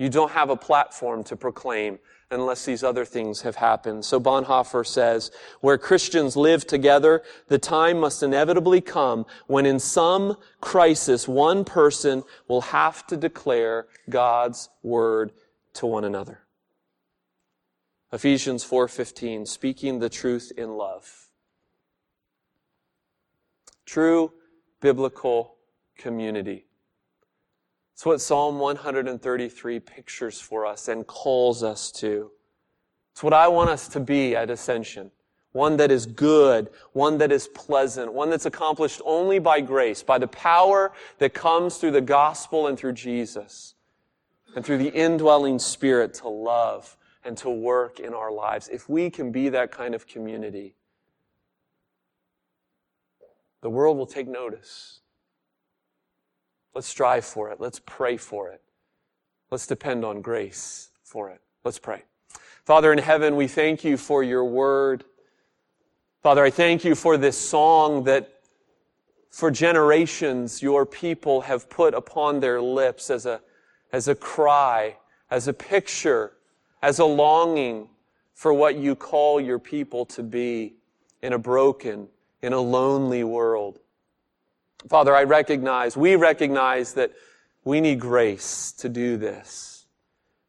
You 0.00 0.08
don't 0.08 0.30
have 0.30 0.48
a 0.48 0.56
platform 0.56 1.24
to 1.24 1.36
proclaim 1.36 1.98
unless 2.30 2.64
these 2.64 2.82
other 2.82 3.04
things 3.04 3.42
have 3.42 3.56
happened. 3.56 4.02
So 4.02 4.18
Bonhoeffer 4.18 4.86
says, 4.86 5.30
where 5.60 5.76
Christians 5.76 6.38
live 6.38 6.66
together, 6.66 7.22
the 7.48 7.58
time 7.58 8.00
must 8.00 8.22
inevitably 8.22 8.80
come 8.80 9.26
when 9.46 9.66
in 9.66 9.78
some 9.78 10.38
crisis, 10.62 11.28
one 11.28 11.66
person 11.66 12.22
will 12.48 12.62
have 12.62 13.06
to 13.08 13.16
declare 13.18 13.88
God's 14.08 14.70
word 14.82 15.32
to 15.74 15.84
one 15.84 16.04
another. 16.04 16.40
Ephesians 18.10 18.64
4:15 18.64 19.46
speaking 19.46 19.98
the 19.98 20.08
truth 20.08 20.50
in 20.56 20.78
love. 20.78 21.28
True 23.84 24.32
biblical 24.80 25.56
community. 25.98 26.69
It's 28.00 28.06
what 28.06 28.22
Psalm 28.22 28.58
133 28.58 29.78
pictures 29.80 30.40
for 30.40 30.64
us 30.64 30.88
and 30.88 31.06
calls 31.06 31.62
us 31.62 31.92
to. 31.92 32.30
It's 33.12 33.22
what 33.22 33.34
I 33.34 33.46
want 33.48 33.68
us 33.68 33.88
to 33.88 34.00
be 34.00 34.34
at 34.34 34.48
Ascension. 34.48 35.10
One 35.52 35.76
that 35.76 35.90
is 35.90 36.06
good, 36.06 36.70
one 36.94 37.18
that 37.18 37.30
is 37.30 37.46
pleasant, 37.48 38.10
one 38.14 38.30
that's 38.30 38.46
accomplished 38.46 39.02
only 39.04 39.38
by 39.38 39.60
grace, 39.60 40.02
by 40.02 40.16
the 40.16 40.28
power 40.28 40.92
that 41.18 41.34
comes 41.34 41.76
through 41.76 41.90
the 41.90 42.00
gospel 42.00 42.68
and 42.68 42.78
through 42.78 42.94
Jesus, 42.94 43.74
and 44.56 44.64
through 44.64 44.78
the 44.78 44.94
indwelling 44.94 45.58
spirit 45.58 46.14
to 46.14 46.28
love 46.28 46.96
and 47.22 47.36
to 47.36 47.50
work 47.50 48.00
in 48.00 48.14
our 48.14 48.32
lives. 48.32 48.70
If 48.72 48.88
we 48.88 49.10
can 49.10 49.30
be 49.30 49.50
that 49.50 49.72
kind 49.72 49.94
of 49.94 50.06
community, 50.06 50.74
the 53.60 53.68
world 53.68 53.98
will 53.98 54.06
take 54.06 54.26
notice. 54.26 54.99
Let's 56.74 56.86
strive 56.86 57.24
for 57.24 57.50
it. 57.50 57.60
Let's 57.60 57.80
pray 57.84 58.16
for 58.16 58.48
it. 58.48 58.62
Let's 59.50 59.66
depend 59.66 60.04
on 60.04 60.20
grace 60.20 60.90
for 61.02 61.30
it. 61.30 61.40
Let's 61.64 61.78
pray. 61.78 62.04
Father 62.64 62.92
in 62.92 62.98
heaven, 62.98 63.36
we 63.36 63.48
thank 63.48 63.82
you 63.82 63.96
for 63.96 64.22
your 64.22 64.44
word. 64.44 65.04
Father, 66.22 66.44
I 66.44 66.50
thank 66.50 66.84
you 66.84 66.94
for 66.94 67.16
this 67.16 67.36
song 67.36 68.04
that 68.04 68.40
for 69.30 69.50
generations 69.50 70.62
your 70.62 70.84
people 70.84 71.40
have 71.40 71.68
put 71.70 71.94
upon 71.94 72.40
their 72.40 72.60
lips 72.60 73.10
as 73.10 73.26
a, 73.26 73.40
as 73.92 74.08
a 74.08 74.14
cry, 74.14 74.96
as 75.30 75.48
a 75.48 75.52
picture, 75.52 76.32
as 76.82 76.98
a 76.98 77.04
longing 77.04 77.88
for 78.34 78.52
what 78.52 78.76
you 78.76 78.94
call 78.94 79.40
your 79.40 79.58
people 79.58 80.04
to 80.06 80.22
be 80.22 80.74
in 81.22 81.32
a 81.32 81.38
broken, 81.38 82.08
in 82.42 82.52
a 82.52 82.60
lonely 82.60 83.24
world. 83.24 83.78
Father, 84.88 85.14
I 85.14 85.24
recognize, 85.24 85.96
we 85.96 86.16
recognize 86.16 86.94
that 86.94 87.12
we 87.64 87.80
need 87.80 88.00
grace 88.00 88.72
to 88.78 88.88
do 88.88 89.16
this. 89.16 89.86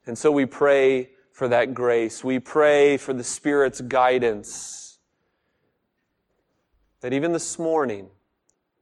And 0.06 0.18
so 0.18 0.32
we 0.32 0.46
pray 0.46 1.10
for 1.32 1.48
that 1.48 1.74
grace. 1.74 2.24
We 2.24 2.40
pray 2.40 2.98
for 2.98 3.14
the 3.14 3.24
Spirit's 3.24 3.82
guidance. 3.82 5.00
That 7.02 7.14
even 7.14 7.34
this 7.34 7.60
morning, 7.60 8.10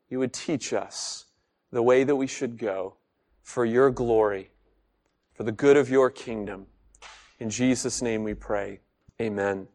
you 0.09 0.19
would 0.19 0.33
teach 0.33 0.73
us 0.73 1.25
the 1.71 1.81
way 1.81 2.03
that 2.03 2.15
we 2.15 2.27
should 2.27 2.57
go 2.57 2.95
for 3.41 3.65
your 3.65 3.89
glory, 3.89 4.51
for 5.33 5.43
the 5.43 5.51
good 5.51 5.77
of 5.77 5.89
your 5.89 6.09
kingdom. 6.09 6.67
In 7.39 7.49
Jesus' 7.49 8.01
name 8.01 8.23
we 8.23 8.33
pray. 8.33 8.81
Amen. 9.21 9.67